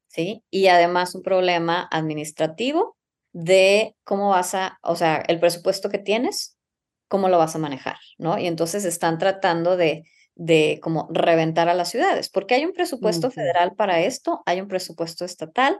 ¿sí? 0.08 0.44
Y 0.50 0.68
además 0.68 1.14
un 1.14 1.22
problema 1.22 1.88
administrativo 1.92 2.97
de 3.38 3.96
cómo 4.04 4.30
vas 4.30 4.56
a, 4.56 4.80
o 4.82 4.96
sea, 4.96 5.18
el 5.28 5.40
presupuesto 5.40 5.90
que 5.90 6.00
tienes, 6.00 6.58
cómo 7.08 7.30
lo 7.30 7.38
vas 7.38 7.56
a 7.56 7.60
manejar, 7.60 7.98
¿no? 8.18 8.40
Y 8.40 8.48
entonces 8.48 8.84
están 8.84 9.20
tratando 9.20 9.78
de, 9.78 10.06
de 10.34 10.80
como 10.82 11.08
reventar 11.12 11.70
a 11.70 11.76
las 11.76 11.92
ciudades, 11.92 12.30
porque 12.30 12.56
hay 12.56 12.66
un 12.66 12.74
presupuesto 12.74 13.30
federal 13.30 13.74
para 13.76 14.00
esto, 14.00 14.42
hay 14.48 14.60
un 14.60 14.68
presupuesto 14.68 15.24
estatal, 15.24 15.80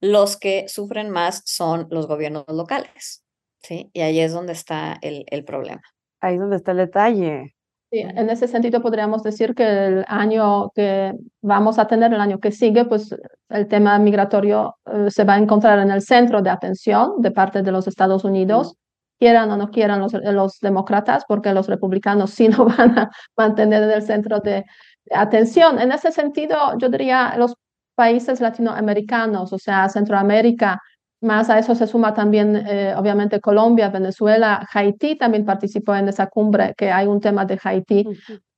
los 0.00 0.36
que 0.36 0.68
sufren 0.68 1.10
más 1.10 1.42
son 1.44 1.88
los 1.90 2.06
gobiernos 2.06 2.44
locales, 2.46 3.24
¿sí? 3.62 3.90
Y 3.92 4.02
ahí 4.02 4.20
es 4.20 4.32
donde 4.32 4.52
está 4.52 4.96
el, 5.02 5.24
el 5.28 5.44
problema. 5.44 5.82
Ahí 6.20 6.34
es 6.34 6.40
donde 6.40 6.56
está 6.56 6.70
el 6.70 6.78
detalle. 6.78 7.56
En 7.94 8.30
ese 8.30 8.48
sentido 8.48 8.80
podríamos 8.80 9.22
decir 9.22 9.54
que 9.54 9.64
el 9.64 10.04
año 10.08 10.70
que 10.74 11.12
vamos 11.42 11.78
a 11.78 11.86
tener, 11.86 12.14
el 12.14 12.22
año 12.22 12.40
que 12.40 12.50
sigue, 12.50 12.86
pues 12.86 13.14
el 13.50 13.68
tema 13.68 13.98
migratorio 13.98 14.76
eh, 14.86 15.10
se 15.10 15.24
va 15.24 15.34
a 15.34 15.38
encontrar 15.38 15.78
en 15.78 15.90
el 15.90 16.00
centro 16.00 16.40
de 16.40 16.48
atención 16.48 17.20
de 17.20 17.30
parte 17.32 17.62
de 17.62 17.70
los 17.70 17.86
Estados 17.86 18.24
Unidos, 18.24 18.76
quieran 19.18 19.50
o 19.50 19.58
no 19.58 19.70
quieran 19.70 20.00
los, 20.00 20.58
demócratas, 20.60 21.24
porque 21.28 21.52
los 21.52 21.68
republicanos 21.68 22.30
sí 22.30 22.48
no 22.48 22.64
van 22.78 22.98
a 22.98 23.10
mantener 23.36 23.82
en 23.82 23.90
el 23.90 24.02
centro 24.02 24.40
de, 24.40 24.64
atención. 25.10 25.78
En 25.78 25.92
ese 25.92 26.12
sentido, 26.12 26.56
yo 26.78 26.88
diría 26.88 27.34
los 27.36 27.54
países 27.94 28.40
latinoamericanos, 28.40 29.52
o 29.52 29.58
sea, 29.58 29.90
Centroamérica, 29.90 30.80
más 31.22 31.50
a 31.50 31.58
eso 31.58 31.74
se 31.74 31.86
suma 31.86 32.14
también, 32.14 32.56
eh, 32.66 32.94
obviamente, 32.96 33.40
Colombia, 33.40 33.88
Venezuela, 33.88 34.66
Haití 34.72 35.16
también 35.16 35.44
participó 35.44 35.94
en 35.94 36.08
esa 36.08 36.26
cumbre, 36.26 36.74
que 36.76 36.90
hay 36.90 37.06
un 37.06 37.20
tema 37.20 37.44
de 37.44 37.58
Haití, 37.62 38.04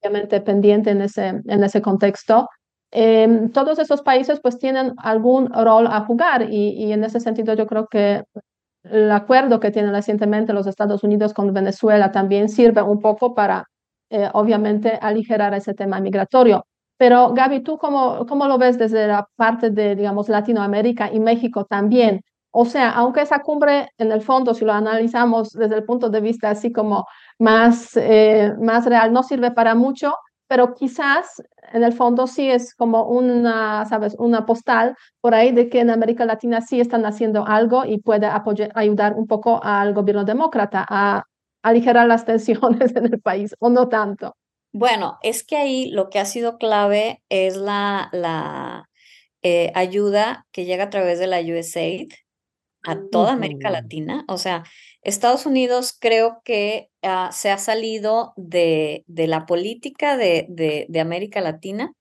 obviamente, 0.00 0.40
pendiente 0.40 0.90
en 0.90 1.02
ese, 1.02 1.42
en 1.44 1.64
ese 1.64 1.80
contexto. 1.82 2.48
Em, 2.90 3.50
todos 3.50 3.78
esos 3.78 4.02
países 4.02 4.40
pues 4.40 4.58
tienen 4.58 4.94
algún 4.98 5.52
rol 5.52 5.88
a 5.88 6.00
jugar 6.02 6.42
y, 6.50 6.70
y, 6.70 6.92
en 6.92 7.02
ese 7.02 7.18
sentido 7.18 7.54
yo 7.54 7.66
creo 7.66 7.88
que 7.88 8.22
el 8.84 9.10
acuerdo 9.10 9.60
que 9.60 9.70
tienen 9.70 9.92
recientemente 9.92 10.52
los 10.52 10.66
Estados 10.66 11.02
Unidos 11.02 11.34
con 11.34 11.52
Venezuela 11.52 12.12
también 12.12 12.48
sirve 12.48 12.82
un 12.82 13.00
poco 13.00 13.34
para, 13.34 13.64
eh, 14.10 14.28
obviamente, 14.32 14.98
aligerar 15.00 15.54
ese 15.54 15.74
tema 15.74 16.00
migratorio. 16.00 16.66
Pero 16.96 17.32
Gaby, 17.32 17.60
¿tú 17.60 17.78
cómo, 17.78 18.26
cómo 18.26 18.46
lo 18.46 18.58
ves 18.58 18.78
desde 18.78 19.08
la 19.08 19.26
parte 19.36 19.70
de, 19.70 19.96
digamos, 19.96 20.28
Latinoamérica 20.28 21.12
y 21.12 21.18
México 21.20 21.64
también? 21.64 22.20
O 22.56 22.64
sea, 22.64 22.90
aunque 22.90 23.22
esa 23.22 23.40
cumbre, 23.40 23.88
en 23.98 24.12
el 24.12 24.22
fondo, 24.22 24.54
si 24.54 24.64
lo 24.64 24.72
analizamos 24.72 25.50
desde 25.50 25.74
el 25.74 25.82
punto 25.82 26.08
de 26.08 26.20
vista 26.20 26.50
así 26.50 26.70
como 26.70 27.04
más, 27.36 27.96
eh, 27.96 28.54
más 28.60 28.86
real, 28.86 29.12
no 29.12 29.24
sirve 29.24 29.50
para 29.50 29.74
mucho, 29.74 30.14
pero 30.46 30.72
quizás 30.72 31.42
en 31.72 31.82
el 31.82 31.92
fondo 31.92 32.28
sí 32.28 32.48
es 32.48 32.72
como 32.76 33.08
una, 33.08 33.84
¿sabes? 33.86 34.14
Una 34.20 34.46
postal 34.46 34.94
por 35.20 35.34
ahí 35.34 35.50
de 35.50 35.68
que 35.68 35.80
en 35.80 35.90
América 35.90 36.24
Latina 36.26 36.60
sí 36.60 36.78
están 36.78 37.04
haciendo 37.06 37.44
algo 37.44 37.84
y 37.84 37.98
puede 37.98 38.26
apoyar, 38.26 38.70
ayudar 38.76 39.14
un 39.14 39.26
poco 39.26 39.60
al 39.64 39.92
gobierno 39.92 40.24
demócrata 40.24 40.86
a 40.88 41.24
aligerar 41.60 42.06
las 42.06 42.24
tensiones 42.30 42.94
en 42.94 43.06
el 43.06 43.20
país, 43.20 43.56
o 43.58 43.68
no 43.68 43.88
tanto. 43.88 44.36
Bueno, 44.72 45.18
es 45.22 45.42
que 45.42 45.56
ahí 45.56 45.90
lo 45.90 46.08
que 46.08 46.20
ha 46.20 46.24
sido 46.24 46.56
clave 46.58 47.20
es 47.28 47.56
la, 47.56 48.10
la 48.12 48.88
eh, 49.42 49.72
ayuda 49.74 50.46
que 50.52 50.64
llega 50.66 50.84
a 50.84 50.90
través 50.90 51.18
de 51.18 51.26
la 51.26 51.40
USAID 51.40 52.12
a 52.84 53.00
toda 53.10 53.32
América 53.32 53.70
Latina. 53.70 54.24
O 54.28 54.38
sea, 54.38 54.64
Estados 55.02 55.46
Unidos 55.46 55.96
creo 55.98 56.40
que 56.44 56.90
ah, 57.02 57.30
se 57.32 57.50
ha 57.50 57.58
salido 57.58 58.32
de, 58.36 59.04
de 59.06 59.26
la 59.26 59.46
política 59.46 60.16
de, 60.16 60.46
de, 60.48 61.00
América 61.00 61.40
Latina 61.40 61.92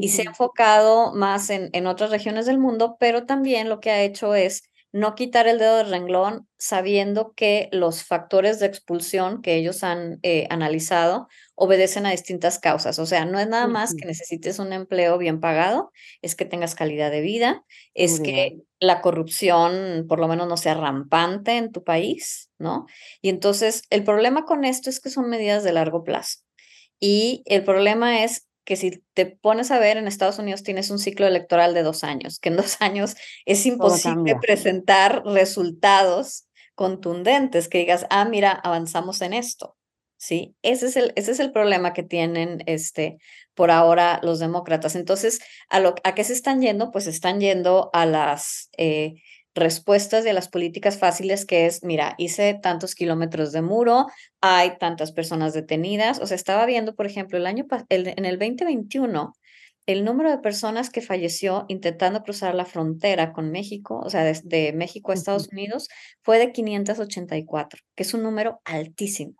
y 0.00 0.08
se 0.08 0.22
ha 0.22 0.24
enfocado 0.24 1.14
más 1.14 1.50
en, 1.50 1.70
en 1.72 1.86
otras 1.86 2.10
regiones 2.10 2.46
del 2.46 2.58
mundo, 2.58 2.96
pero 2.98 3.26
también 3.26 3.68
lo 3.68 3.80
que 3.80 3.90
ha 3.90 4.02
hecho 4.02 4.34
es 4.34 4.62
no 4.94 5.16
quitar 5.16 5.48
el 5.48 5.58
dedo 5.58 5.78
del 5.78 5.90
renglón 5.90 6.46
sabiendo 6.56 7.32
que 7.34 7.68
los 7.72 8.04
factores 8.04 8.60
de 8.60 8.66
expulsión 8.66 9.42
que 9.42 9.56
ellos 9.56 9.82
han 9.82 10.20
eh, 10.22 10.46
analizado 10.50 11.26
obedecen 11.56 12.06
a 12.06 12.12
distintas 12.12 12.60
causas. 12.60 13.00
O 13.00 13.04
sea, 13.04 13.24
no 13.24 13.40
es 13.40 13.48
nada 13.48 13.66
más 13.66 13.96
que 13.96 14.06
necesites 14.06 14.60
un 14.60 14.72
empleo 14.72 15.18
bien 15.18 15.40
pagado, 15.40 15.90
es 16.22 16.36
que 16.36 16.44
tengas 16.44 16.76
calidad 16.76 17.10
de 17.10 17.22
vida, 17.22 17.64
es 17.92 18.20
que 18.20 18.60
la 18.78 19.00
corrupción 19.00 20.06
por 20.08 20.20
lo 20.20 20.28
menos 20.28 20.46
no 20.46 20.56
sea 20.56 20.74
rampante 20.74 21.56
en 21.56 21.72
tu 21.72 21.82
país, 21.82 22.50
¿no? 22.60 22.86
Y 23.20 23.30
entonces 23.30 23.82
el 23.90 24.04
problema 24.04 24.44
con 24.44 24.64
esto 24.64 24.90
es 24.90 25.00
que 25.00 25.10
son 25.10 25.28
medidas 25.28 25.64
de 25.64 25.72
largo 25.72 26.04
plazo. 26.04 26.38
Y 27.00 27.42
el 27.46 27.64
problema 27.64 28.22
es 28.22 28.46
que 28.64 28.76
si 28.76 29.02
te 29.12 29.26
pones 29.26 29.70
a 29.70 29.78
ver, 29.78 29.96
en 29.96 30.06
Estados 30.06 30.38
Unidos 30.38 30.62
tienes 30.62 30.90
un 30.90 30.98
ciclo 30.98 31.26
electoral 31.26 31.74
de 31.74 31.82
dos 31.82 32.04
años, 32.04 32.38
que 32.38 32.48
en 32.48 32.56
dos 32.56 32.76
años 32.80 33.16
es 33.44 33.64
imposible 33.66 34.36
presentar 34.40 35.22
resultados 35.24 36.46
contundentes, 36.74 37.68
que 37.68 37.78
digas, 37.78 38.06
ah, 38.10 38.24
mira, 38.24 38.50
avanzamos 38.50 39.20
en 39.22 39.34
esto. 39.34 39.76
¿Sí? 40.16 40.56
Ese 40.62 40.86
es 40.86 40.96
el, 40.96 41.12
ese 41.16 41.32
es 41.32 41.40
el 41.40 41.52
problema 41.52 41.92
que 41.92 42.02
tienen 42.02 42.62
este, 42.64 43.18
por 43.52 43.70
ahora 43.70 44.20
los 44.22 44.38
demócratas. 44.38 44.94
Entonces, 44.96 45.40
¿a, 45.68 45.80
lo, 45.80 45.94
¿a 46.02 46.14
qué 46.14 46.24
se 46.24 46.32
están 46.32 46.62
yendo? 46.62 46.90
Pues 46.90 47.06
están 47.06 47.40
yendo 47.40 47.90
a 47.92 48.06
las 48.06 48.70
eh, 48.78 49.16
respuestas 49.54 50.24
de 50.24 50.32
las 50.32 50.48
políticas 50.48 50.98
fáciles 50.98 51.46
que 51.46 51.66
es, 51.66 51.84
mira, 51.84 52.14
hice 52.18 52.54
tantos 52.54 52.94
kilómetros 52.94 53.52
de 53.52 53.62
muro, 53.62 54.06
hay 54.40 54.76
tantas 54.78 55.12
personas 55.12 55.54
detenidas. 55.54 56.20
O 56.20 56.26
sea, 56.26 56.34
estaba 56.34 56.66
viendo, 56.66 56.94
por 56.94 57.06
ejemplo, 57.06 57.38
el 57.38 57.46
año 57.46 57.66
en 57.88 58.24
el 58.24 58.38
2021, 58.38 59.32
el 59.86 60.04
número 60.04 60.30
de 60.30 60.38
personas 60.38 60.90
que 60.90 61.02
falleció 61.02 61.66
intentando 61.68 62.22
cruzar 62.22 62.54
la 62.54 62.64
frontera 62.64 63.32
con 63.32 63.50
México, 63.50 64.00
o 64.02 64.10
sea, 64.10 64.24
desde 64.24 64.72
México 64.72 65.12
a 65.12 65.14
Estados 65.14 65.48
Unidos, 65.52 65.88
fue 66.22 66.38
de 66.38 66.52
584, 66.52 67.80
que 67.94 68.02
es 68.02 68.14
un 68.14 68.22
número 68.22 68.60
altísimo. 68.64 69.34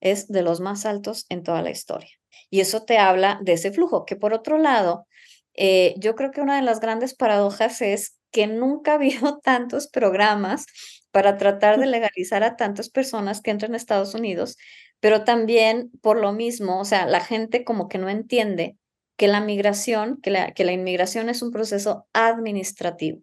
Es 0.00 0.28
de 0.28 0.42
los 0.42 0.60
más 0.60 0.86
altos 0.86 1.26
en 1.28 1.42
toda 1.42 1.62
la 1.62 1.70
historia. 1.70 2.10
Y 2.48 2.60
eso 2.60 2.84
te 2.84 2.98
habla 2.98 3.38
de 3.42 3.54
ese 3.54 3.72
flujo, 3.72 4.04
que 4.04 4.16
por 4.16 4.32
otro 4.32 4.58
lado, 4.58 5.06
eh, 5.54 5.94
yo 5.98 6.14
creo 6.14 6.30
que 6.30 6.40
una 6.40 6.56
de 6.56 6.62
las 6.62 6.80
grandes 6.80 7.14
paradojas 7.14 7.82
es 7.82 8.16
que 8.32 8.46
nunca 8.46 8.92
ha 8.92 8.94
habido 8.96 9.38
tantos 9.44 9.88
programas 9.88 10.66
para 11.12 11.36
tratar 11.36 11.78
de 11.78 11.86
legalizar 11.86 12.42
a 12.42 12.56
tantas 12.56 12.88
personas 12.88 13.40
que 13.40 13.50
entran 13.50 13.74
a 13.74 13.76
Estados 13.76 14.14
Unidos, 14.14 14.56
pero 14.98 15.24
también 15.24 15.90
por 16.00 16.18
lo 16.18 16.32
mismo, 16.32 16.80
o 16.80 16.84
sea, 16.84 17.06
la 17.06 17.20
gente 17.20 17.64
como 17.64 17.88
que 17.88 17.98
no 17.98 18.08
entiende 18.08 18.76
que 19.16 19.28
la 19.28 19.40
migración, 19.40 20.20
que 20.22 20.30
la, 20.30 20.52
que 20.52 20.64
la 20.64 20.72
inmigración 20.72 21.28
es 21.28 21.42
un 21.42 21.52
proceso 21.52 22.06
administrativo 22.12 23.22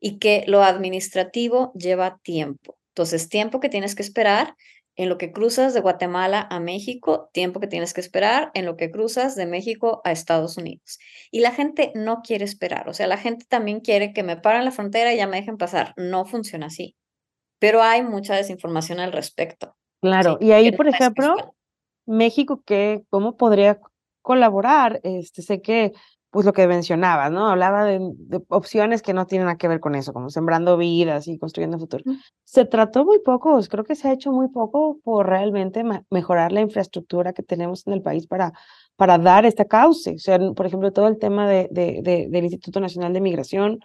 y 0.00 0.18
que 0.18 0.44
lo 0.46 0.62
administrativo 0.62 1.72
lleva 1.74 2.18
tiempo. 2.22 2.76
Entonces, 2.88 3.28
tiempo 3.28 3.60
que 3.60 3.68
tienes 3.68 3.94
que 3.94 4.02
esperar 4.02 4.54
en 4.96 5.08
lo 5.08 5.18
que 5.18 5.32
cruzas 5.32 5.74
de 5.74 5.80
Guatemala 5.80 6.46
a 6.50 6.60
México, 6.60 7.30
tiempo 7.32 7.60
que 7.60 7.66
tienes 7.66 7.92
que 7.94 8.00
esperar, 8.00 8.50
en 8.54 8.64
lo 8.64 8.76
que 8.76 8.90
cruzas 8.90 9.34
de 9.34 9.46
México 9.46 10.00
a 10.04 10.12
Estados 10.12 10.56
Unidos. 10.56 10.98
Y 11.30 11.40
la 11.40 11.50
gente 11.50 11.92
no 11.94 12.22
quiere 12.22 12.44
esperar, 12.44 12.88
o 12.88 12.94
sea, 12.94 13.06
la 13.06 13.18
gente 13.18 13.44
también 13.48 13.80
quiere 13.80 14.12
que 14.12 14.22
me 14.22 14.36
paren 14.36 14.64
la 14.64 14.70
frontera 14.70 15.12
y 15.12 15.16
ya 15.16 15.26
me 15.26 15.38
dejen 15.38 15.56
pasar. 15.56 15.94
No 15.96 16.24
funciona 16.24 16.66
así, 16.66 16.96
pero 17.58 17.82
hay 17.82 18.02
mucha 18.02 18.36
desinformación 18.36 19.00
al 19.00 19.12
respecto. 19.12 19.76
Claro, 20.00 20.38
y 20.40 20.52
ahí, 20.52 20.70
por 20.72 20.86
ejemplo, 20.86 21.54
México, 22.06 22.62
¿qué, 22.64 23.02
¿cómo 23.08 23.36
podría 23.36 23.80
colaborar? 24.22 25.00
Este, 25.02 25.42
sé 25.42 25.60
que 25.62 25.92
pues 26.34 26.44
lo 26.44 26.52
que 26.52 26.66
mencionaba, 26.66 27.30
¿no? 27.30 27.48
Hablaba 27.48 27.84
de, 27.84 28.00
opciones 28.48 29.02
que 29.02 29.14
no 29.14 29.24
tienen 29.24 29.46
nada 29.46 29.56
que 29.56 29.68
ver 29.68 29.78
con 29.78 29.94
eso, 29.94 30.12
como 30.12 30.30
sembrando 30.30 30.76
vidas 30.76 31.28
y 31.28 31.38
construyendo 31.38 31.78
futuro. 31.78 32.02
Se 32.42 32.64
trató 32.64 33.04
muy 33.04 33.20
poco, 33.20 33.60
creo 33.70 33.84
que 33.84 33.94
se 33.94 34.08
ha 34.08 34.12
hecho 34.12 34.32
muy 34.32 34.48
poco 34.48 34.98
por 35.04 35.28
realmente 35.28 35.84
mejorar 36.10 36.50
la 36.50 36.60
infraestructura 36.60 37.34
que 37.34 37.44
tenemos 37.44 37.86
en 37.86 37.92
el 37.92 38.02
país 38.02 38.26
para, 38.26 38.52
para 38.96 39.16
dar 39.16 39.46
esta 39.46 39.66
cauce. 39.66 40.16
O 40.16 40.18
sea, 40.18 40.40
por 40.56 40.66
ejemplo, 40.66 40.90
todo 40.92 41.06
el 41.06 41.20
tema 41.20 41.48
de, 41.48 41.68
de, 41.70 42.26
del 42.28 42.42
Instituto 42.42 42.80
Nacional 42.80 43.12
de 43.12 43.20
Migración, 43.20 43.78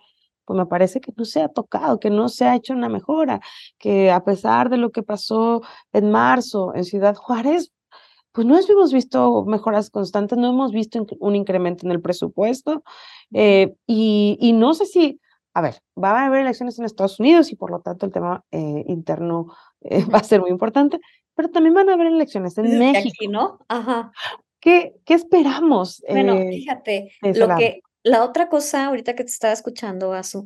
pues 0.46 0.58
me 0.58 0.66
parece 0.66 1.02
que 1.02 1.14
no 1.16 1.26
se 1.26 1.44
ha 1.44 1.50
tocado, 1.50 2.00
que 2.00 2.10
no 2.10 2.30
se 2.30 2.46
ha 2.46 2.56
hecho 2.56 2.74
una 2.74 2.90
mejora, 2.90 3.42
que 3.78 4.10
a 4.10 4.24
pesar 4.24 4.72
de 4.72 4.78
lo 4.78 4.90
que 4.90 5.04
pasó 5.04 5.62
en 5.94 6.10
marzo 6.10 6.74
en 6.74 6.84
Ciudad 6.84 7.14
Juárez, 7.14 7.72
pues 8.40 8.48
no 8.48 8.58
hemos 8.58 8.94
visto 8.94 9.44
mejoras 9.44 9.90
constantes, 9.90 10.38
no 10.38 10.48
hemos 10.48 10.72
visto 10.72 11.06
un 11.20 11.36
incremento 11.36 11.86
en 11.86 11.92
el 11.92 12.00
presupuesto 12.00 12.86
eh, 13.34 13.76
y, 13.86 14.54
no 14.54 14.74
sé 14.74 14.86
si, 14.86 15.20
a 15.54 15.60
ver, 15.60 15.82
va 16.02 16.22
a 16.22 16.28
haber 16.28 16.40
elecciones 16.40 16.80
en 16.80 16.86
Estados 16.86 17.20
Unidos 17.20 17.52
y 17.52 17.58
por 17.58 17.70
lo 17.70 17.82
tanto 17.82 18.06
el 18.06 18.14
tema 18.14 18.46
eh, 18.52 18.86
interno 18.88 19.54
eh, 19.82 20.06
va 20.16 20.20
a 20.20 20.24
ser 20.24 20.40
muy 20.40 20.52
importante, 20.52 21.02
pero 21.36 21.50
también 21.50 21.74
van 21.74 21.90
a 21.90 21.96
haber 21.96 22.08
elecciones 22.08 22.58
en 22.58 22.80
México. 22.80 23.14
Aquí, 23.14 23.28
¿no? 23.28 23.60
Ajá. 23.68 24.14
¿Qué, 24.62 24.96
qué 25.04 25.16
esperamos? 25.16 26.02
Bueno, 26.08 26.38
fíjate, 26.38 27.12
lo 27.22 27.58
que, 27.58 27.82
la 28.04 28.24
otra 28.24 28.48
cosa 28.48 28.86
ahorita 28.86 29.16
que 29.16 29.26
te 29.26 29.32
estaba 29.32 29.52
escuchando, 29.52 30.14
Azu, 30.14 30.46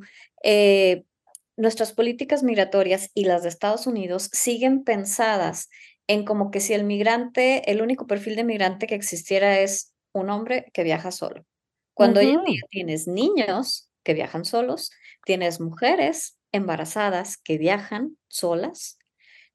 nuestras 1.57 1.93
políticas 1.93 2.41
migratorias 2.41 3.11
y 3.13 3.25
las 3.25 3.43
de 3.43 3.49
Estados 3.49 3.85
Unidos 3.85 4.31
siguen 4.33 4.83
pensadas 4.83 5.69
en 6.07 6.25
como 6.25 6.51
que 6.51 6.59
si 6.59 6.73
el 6.73 6.83
migrante, 6.83 7.69
el 7.71 7.81
único 7.81 8.07
perfil 8.07 8.35
de 8.35 8.43
migrante 8.43 8.87
que 8.87 8.95
existiera 8.95 9.59
es 9.59 9.93
un 10.11 10.29
hombre 10.29 10.69
que 10.73 10.83
viaja 10.83 11.11
solo. 11.11 11.45
Cuando 11.93 12.19
hoy 12.19 12.29
en 12.29 12.43
día 12.43 12.61
tienes 12.69 13.07
niños 13.07 13.89
que 14.03 14.13
viajan 14.13 14.45
solos, 14.45 14.91
tienes 15.25 15.59
mujeres 15.59 16.37
embarazadas 16.51 17.37
que 17.37 17.57
viajan 17.57 18.17
solas, 18.27 18.97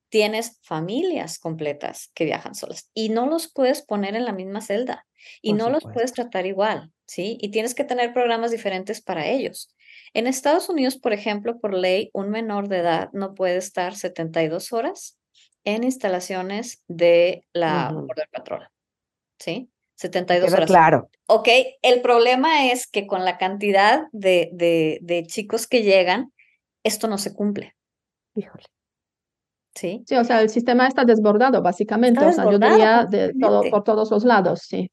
tienes 0.08 0.58
familias 0.62 1.38
completas 1.38 2.10
que 2.14 2.24
viajan 2.24 2.54
solas 2.54 2.90
y 2.94 3.10
no 3.10 3.26
los 3.26 3.52
puedes 3.52 3.82
poner 3.82 4.16
en 4.16 4.24
la 4.24 4.32
misma 4.32 4.60
celda 4.60 5.06
y 5.42 5.52
no 5.52 5.68
los 5.68 5.84
puedes 5.84 6.12
tratar 6.12 6.46
igual, 6.46 6.92
¿sí? 7.06 7.36
Y 7.40 7.50
tienes 7.50 7.74
que 7.74 7.84
tener 7.84 8.12
programas 8.12 8.50
diferentes 8.50 9.02
para 9.02 9.26
ellos. 9.26 9.74
En 10.14 10.26
Estados 10.26 10.68
Unidos, 10.68 10.96
por 10.96 11.12
ejemplo, 11.12 11.60
por 11.60 11.74
ley, 11.74 12.10
un 12.14 12.30
menor 12.30 12.68
de 12.68 12.78
edad 12.78 13.10
no 13.12 13.34
puede 13.34 13.58
estar 13.58 13.94
72 13.94 14.72
horas 14.72 15.17
en 15.68 15.84
instalaciones 15.84 16.82
de 16.88 17.44
la 17.52 17.92
Border 17.92 18.28
Patrol. 18.32 18.68
¿Sí? 19.38 19.68
72 19.96 20.52
horas. 20.52 20.66
Claro. 20.66 21.10
Ok, 21.26 21.48
el 21.82 22.00
problema 22.00 22.66
es 22.66 22.86
que 22.86 23.06
con 23.06 23.24
la 23.24 23.36
cantidad 23.36 24.06
de, 24.12 24.48
de, 24.52 24.98
de 25.02 25.24
chicos 25.26 25.66
que 25.66 25.82
llegan, 25.82 26.32
esto 26.84 27.06
no 27.06 27.18
se 27.18 27.34
cumple. 27.34 27.76
Híjole. 28.34 28.64
Sí. 29.74 30.04
Sí, 30.06 30.14
o 30.16 30.24
sea, 30.24 30.40
el 30.40 30.48
sistema 30.48 30.88
está 30.88 31.04
desbordado, 31.04 31.60
básicamente. 31.60 32.24
o 32.24 32.32
sea, 32.32 32.44
yo 32.50 32.58
diría 32.58 33.04
de 33.04 33.34
todo, 33.38 33.62
por 33.70 33.84
todos 33.84 34.10
los 34.10 34.24
lados, 34.24 34.60
sí. 34.62 34.90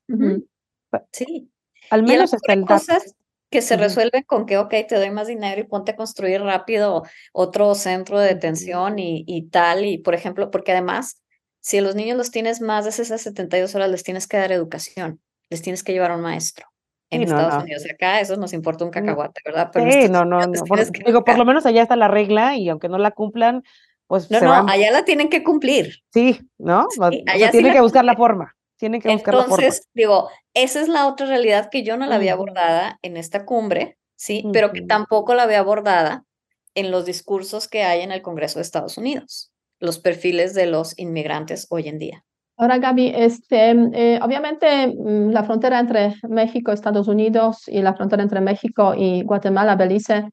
Sí. 1.12 1.50
Al 1.90 2.04
menos 2.04 2.34
hasta 2.34 2.54
el 2.54 2.66
cosas 2.66 3.16
que 3.56 3.62
se 3.62 3.78
resuelve 3.78 4.26
con 4.26 4.46
que, 4.46 4.58
ok, 4.58 4.74
te 4.86 4.96
doy 4.96 5.12
más 5.12 5.28
dinero 5.28 5.62
y 5.62 5.64
ponte 5.64 5.94
a 5.94 5.96
construir 5.96 6.42
rápido 6.42 7.04
otro 7.32 7.74
centro 7.74 8.20
de 8.20 8.28
detención 8.28 9.00
y, 9.00 9.24
y 9.26 9.44
tal. 9.48 9.86
Y, 9.86 9.98
por 9.98 10.14
ejemplo, 10.14 10.52
porque 10.52 10.74
además, 10.74 11.24
si 11.62 11.78
a 11.78 11.82
los 11.82 11.96
niños 11.96 12.18
los 12.18 12.32
tienes 12.32 12.60
más 12.60 12.84
de 12.84 12.90
esas 12.90 13.22
72 13.22 13.74
horas, 13.74 13.90
les 13.90 14.04
tienes 14.04 14.28
que 14.28 14.36
dar 14.36 14.52
educación, 14.52 15.22
les 15.50 15.62
tienes 15.62 15.84
que 15.84 15.94
llevar 15.94 16.12
a 16.12 16.18
un 16.18 16.22
maestro 16.22 16.68
en 17.10 17.24
Estados 17.24 17.64
Unidos. 17.64 17.84
Acá 17.90 18.20
eso 18.20 18.36
nos 18.36 18.52
importa 18.52 18.84
un 18.84 18.92
cacahuate, 18.92 19.40
¿verdad? 19.46 19.70
Pero 19.72 19.90
sí, 19.90 20.10
no, 20.10 20.26
no, 20.26 20.42
no. 20.42 20.64
Por, 20.66 20.86
digo, 20.92 21.24
por 21.24 21.38
lo 21.38 21.46
menos 21.46 21.66
allá 21.66 21.82
está 21.82 21.96
la 21.96 22.10
regla 22.10 22.58
y 22.58 22.68
aunque 22.68 22.90
no 22.90 22.98
la 22.98 23.12
cumplan, 23.12 23.64
pues. 24.08 24.30
No, 24.30 24.42
no, 24.42 24.68
allá 24.68 24.92
la 24.92 25.06
tienen 25.06 25.30
que 25.30 25.46
cumplir. 25.46 26.04
Sí, 26.12 26.42
¿no? 26.58 26.88
allá 27.28 27.52
tienen 27.52 27.72
que 27.72 27.80
buscar 27.80 28.04
la 28.04 28.18
forma. 28.18 28.55
Tienen 28.78 29.02
que 29.02 29.10
buscar 29.10 29.34
Entonces, 29.34 29.64
la 29.64 29.72
forma. 29.72 29.92
digo, 29.94 30.30
esa 30.54 30.82
es 30.82 30.88
la 30.88 31.08
otra 31.08 31.28
realidad 31.28 31.70
que 31.70 31.84
yo 31.84 31.98
no 31.98 32.08
la 32.08 32.16
había 32.16 32.34
abordada 32.34 33.00
en 33.02 33.18
esta 33.18 33.46
cumbre, 33.46 33.98
¿sí? 34.16 34.44
Pero 34.52 34.72
que 34.72 34.82
tampoco 34.82 35.34
la 35.34 35.44
había 35.44 35.60
abordada 35.60 36.24
en 36.76 36.92
los 36.92 37.06
discursos 37.06 37.68
que 37.68 37.84
hay 37.84 38.02
en 38.02 38.12
el 38.12 38.22
Congreso 38.22 38.60
de 38.60 38.64
Estados 38.64 38.98
Unidos, 38.98 39.52
los 39.80 40.00
perfiles 40.00 40.54
de 40.54 40.66
los 40.66 40.98
inmigrantes 41.00 41.68
hoy 41.70 41.88
en 41.88 42.00
día. 42.00 42.24
Ahora, 42.58 42.78
Gaby, 42.78 43.12
este, 43.16 43.72
eh, 43.72 44.20
obviamente 44.22 44.88
mm, 44.88 45.32
la 45.32 45.44
frontera 45.44 45.80
entre 45.80 46.16
México, 46.30 46.72
Estados 46.72 47.08
Unidos 47.08 47.64
y 47.68 47.82
la 47.82 47.94
frontera 47.94 48.24
entre 48.24 48.40
México 48.40 48.94
y 48.96 49.24
Guatemala, 49.24 49.76
Belice, 49.76 50.30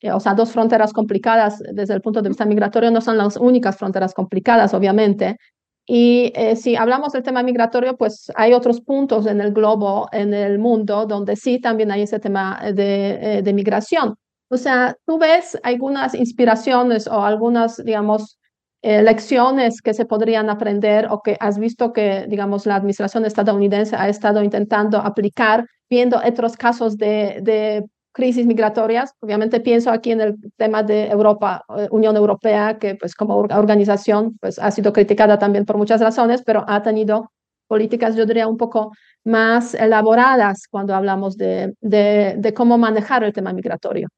eh, 0.00 0.12
o 0.12 0.20
sea, 0.20 0.34
dos 0.34 0.52
fronteras 0.52 0.92
complicadas 0.92 1.60
desde 1.72 1.94
el 1.94 2.00
punto 2.00 2.22
de 2.22 2.28
vista 2.28 2.44
migratorio, 2.44 2.90
no 2.90 3.00
son 3.00 3.18
las 3.18 3.36
únicas 3.36 3.76
fronteras 3.76 4.14
complicadas, 4.14 4.72
obviamente. 4.74 5.36
Y 5.86 6.32
eh, 6.34 6.56
si 6.56 6.76
hablamos 6.76 7.12
del 7.12 7.22
tema 7.22 7.42
migratorio, 7.42 7.96
pues 7.96 8.32
hay 8.36 8.54
otros 8.54 8.80
puntos 8.80 9.26
en 9.26 9.40
el 9.40 9.52
globo, 9.52 10.08
en 10.12 10.32
el 10.32 10.58
mundo, 10.58 11.06
donde 11.06 11.36
sí 11.36 11.60
también 11.60 11.90
hay 11.90 12.02
ese 12.02 12.18
tema 12.18 12.60
de, 12.72 13.42
de 13.42 13.52
migración. 13.52 14.14
O 14.48 14.56
sea, 14.56 14.96
tú 15.06 15.18
ves 15.18 15.58
algunas 15.62 16.14
inspiraciones 16.14 17.06
o 17.06 17.22
algunas, 17.22 17.82
digamos, 17.84 18.38
eh, 18.86 19.02
lecciones 19.02 19.80
que 19.80 19.94
se 19.94 20.04
podrían 20.04 20.50
aprender 20.50 21.06
o 21.10 21.22
que 21.22 21.38
has 21.40 21.58
visto 21.58 21.92
que, 21.94 22.26
digamos, 22.28 22.66
la 22.66 22.76
administración 22.76 23.24
estadounidense 23.24 23.96
ha 23.96 24.10
estado 24.10 24.42
intentando 24.42 24.98
aplicar, 24.98 25.64
viendo 25.88 26.18
otros 26.22 26.54
casos 26.56 26.98
de, 26.98 27.38
de 27.42 27.82
crisis 28.14 28.46
migratorias. 28.46 29.12
Obviamente 29.20 29.60
pienso 29.60 29.90
aquí 29.90 30.12
en 30.12 30.20
el 30.20 30.36
tema 30.56 30.82
de 30.82 31.08
Europa, 31.08 31.64
eh, 31.76 31.88
Unión 31.90 32.16
Europea, 32.16 32.78
que 32.78 32.94
pues 32.94 33.14
como 33.14 33.36
organización 33.36 34.38
pues 34.40 34.58
ha 34.58 34.70
sido 34.70 34.92
criticada 34.92 35.38
también 35.38 35.66
por 35.66 35.76
muchas 35.76 36.00
razones, 36.00 36.42
pero 36.42 36.64
ha 36.66 36.82
tenido 36.82 37.32
políticas, 37.66 38.14
yo 38.14 38.24
diría, 38.24 38.46
un 38.46 38.56
poco 38.56 38.92
más 39.24 39.74
elaboradas 39.74 40.68
cuando 40.70 40.94
hablamos 40.94 41.36
de, 41.36 41.74
de, 41.80 42.34
de 42.38 42.54
cómo 42.54 42.78
manejar 42.78 43.24
el 43.24 43.32
tema 43.32 43.52
migratorio. 43.52 44.08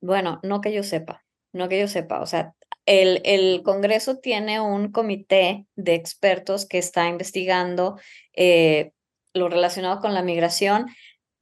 Bueno, 0.00 0.40
no 0.42 0.60
que 0.60 0.72
yo 0.72 0.82
sepa, 0.82 1.24
no 1.52 1.68
que 1.68 1.80
yo 1.80 1.88
sepa, 1.88 2.20
o 2.20 2.26
sea, 2.26 2.54
el, 2.86 3.20
el, 3.24 3.62
Congreso 3.62 4.18
tiene 4.18 4.60
un 4.60 4.92
comité 4.92 5.66
de 5.76 5.94
expertos 5.94 6.66
que 6.66 6.78
está 6.78 7.08
investigando 7.08 7.98
eh, 8.34 8.92
lo 9.34 9.48
relacionado 9.48 10.00
con 10.00 10.14
la 10.14 10.22
migración, 10.22 10.86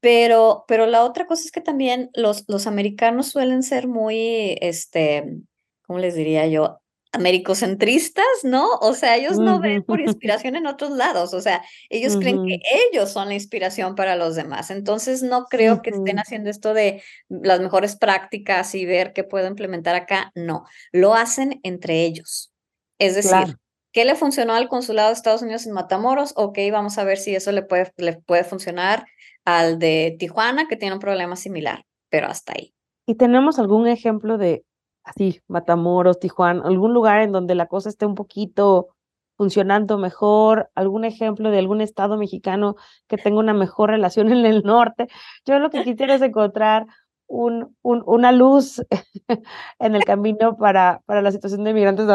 pero, 0.01 0.65
pero 0.69 0.87
la 0.87 1.05
otra 1.05 1.27
cosa 1.27 1.43
es 1.45 1.53
que 1.53 1.61
también 1.61 2.11
los, 2.15 2.45
los 2.49 2.67
americanos 2.67 3.29
suelen 3.29 3.63
ser 3.63 3.89
muy, 3.89 4.57
este, 4.61 5.39
¿cómo 5.87 5.99
les 5.99 6.15
diría 6.15 6.47
yo? 6.47 6.81
americocentristas, 7.17 8.27
¿no? 8.43 8.69
O 8.81 8.93
sea, 8.93 9.17
ellos 9.17 9.39
no 9.39 9.59
ven 9.59 9.83
por 9.83 10.01
inspiración 10.01 10.55
en 10.57 10.67
otros 10.67 10.91
lados, 10.91 11.35
o 11.35 11.41
sea, 11.41 11.65
ellos 11.89 12.17
creen 12.17 12.47
que 12.47 12.61
ellos 12.91 13.11
son 13.11 13.29
la 13.29 13.35
inspiración 13.35 13.95
para 13.95 14.17
los 14.17 14.37
demás. 14.37 14.71
Entonces, 14.71 15.23
no 15.23 15.47
creo 15.47 15.83
que 15.83 15.91
estén 15.91 16.19
haciendo 16.19 16.51
esto 16.51 16.75
de 16.75 17.03
las 17.29 17.61
mejores 17.61 17.97
prácticas 17.97 18.75
y 18.75 18.85
ver 18.85 19.13
qué 19.13 19.25
puedo 19.25 19.49
implementar 19.49 19.95
acá, 19.95 20.31
no, 20.35 20.65
lo 20.93 21.15
hacen 21.15 21.61
entre 21.63 22.05
ellos. 22.05 22.53
Es 22.99 23.15
decir, 23.15 23.57
¿qué 23.93 24.05
le 24.05 24.15
funcionó 24.15 24.55
al 24.55 24.69
consulado 24.69 25.09
de 25.09 25.15
Estados 25.15 25.43
Unidos 25.43 25.67
en 25.67 25.73
Matamoros? 25.73 26.33
Ok, 26.37 26.59
vamos 26.71 26.99
a 26.99 27.05
ver 27.05 27.19
si 27.19 27.35
eso 27.35 27.53
le 27.53 27.63
puede, 27.63 27.93
le 27.97 28.15
puede 28.15 28.45
funcionar 28.45 29.07
al 29.47 29.79
de 29.79 30.17
Tijuana, 30.19 30.69
que 30.69 30.77
tiene 30.77 30.95
un 30.95 31.01
problema 31.01 31.37
similar, 31.37 31.87
pero 32.11 32.27
hasta 32.27 32.53
ahí. 32.53 32.75
¿Y 33.07 33.15
tenemos 33.15 33.59
algún 33.59 33.87
ejemplo 33.87 34.37
de 34.37 34.65
así, 35.05 35.41
Matamoros, 35.47 36.19
Tijuana, 36.19 36.63
algún 36.67 36.93
lugar 36.93 37.23
en 37.23 37.33
donde 37.33 37.55
la 37.55 37.67
cosa 37.67 37.89
esté 37.89 38.05
un 38.05 38.17
poquito 38.17 38.89
funcionando 39.37 39.99
mejor, 39.99 40.71
algún 40.75 41.05
ejemplo 41.05 41.51
de 41.51 41.59
algún 41.59 41.81
estado 41.81 42.17
mexicano 42.17 42.75
que 43.07 43.17
tenga 43.17 43.39
una 43.39 43.55
mejor 43.55 43.91
relación 43.91 44.33
en 44.33 44.45
el 44.45 44.63
norte. 44.63 45.09
Yo 45.45 45.59
lo 45.59 45.71
que 45.71 45.85
quisiera 45.85 46.15
es 46.15 46.23
encontrar 46.23 46.87
un, 47.29 47.77
un, 47.83 48.03
una 48.07 48.33
luz 48.33 48.83
en 49.79 49.95
el 49.95 50.05
camino 50.05 50.57
para, 50.57 51.03
para 51.07 51.23
la 51.23 51.31
situación 51.33 51.65
de 51.65 51.75
migrantes. 51.75 52.07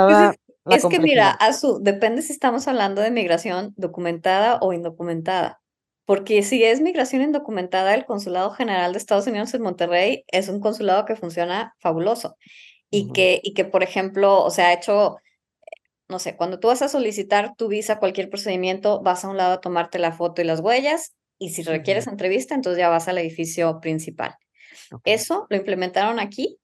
Pues 0.64 0.84
es, 0.84 0.86
que 0.90 1.00
mira, 1.00 1.38
su 1.54 1.80
depende 1.82 2.22
si 2.22 2.34
estamos 2.34 2.68
hablando 2.68 3.02
de 3.02 3.12
migración 3.12 3.74
documentada 3.78 4.58
o 4.62 4.74
indocumentada. 4.74 5.61
Porque 6.06 6.44
si 6.44 6.64
es 6.64 6.82
migración 6.82 7.22
indocumentada, 7.22 7.94
el 7.94 8.06
Consulado 8.06 8.52
General 8.52 8.92
de 8.92 8.98
Estados 8.98 9.28
Unidos 9.28 9.54
en 9.54 9.62
Monterrey 9.62 10.24
es 10.28 10.50
un 10.50 10.60
consulado 10.60 11.06
que 11.06 11.16
funciona 11.16 11.76
fabuloso 11.80 12.38
y, 12.90 13.12
que, 13.14 13.40
y 13.44 13.54
que, 13.54 13.66
por 13.66 13.84
ejemplo, 13.84 14.44
o 14.44 14.50
sea, 14.50 14.70
ha 14.70 14.74
hecho, 14.74 15.18
no 16.10 16.20
sé, 16.20 16.36
cuando 16.36 16.60
tú 16.60 16.68
vas 16.68 16.82
a 16.82 16.90
solicitar 16.90 17.56
tu 17.56 17.68
visa, 17.68 18.00
cualquier 18.00 18.30
procedimiento, 18.30 19.02
vas 19.02 19.24
a 19.24 19.30
un 19.30 19.38
lado 19.38 19.54
a 19.54 19.62
tomarte 19.62 20.00
la 20.00 20.12
foto 20.12 20.42
y 20.42 20.46
las 20.46 20.60
huellas, 20.60 21.14
y 21.40 21.50
si 21.50 21.64
requieres 21.64 22.08
entrevista, 22.08 22.54
entonces 22.54 22.80
ya 22.80 22.90
vas 22.90 23.08
al 23.08 23.18
edificio 23.18 23.80
principal. 23.80 24.36
Eso 25.06 25.48
lo 25.50 25.58
implementaron 25.58 26.20
aquí 26.20 26.60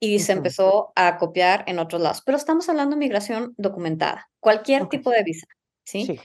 y 0.00 0.20
se 0.20 0.32
empezó 0.32 0.92
a 0.94 1.18
copiar 1.18 1.64
en 1.66 1.78
otros 1.78 2.00
lados. 2.00 2.22
Pero 2.24 2.38
estamos 2.38 2.68
hablando 2.68 2.96
de 2.96 3.00
migración 3.00 3.54
documentada, 3.56 4.30
cualquier 4.40 4.88
tipo 4.88 5.10
de 5.10 5.24
visa, 5.24 5.46
¿sí? 5.84 6.18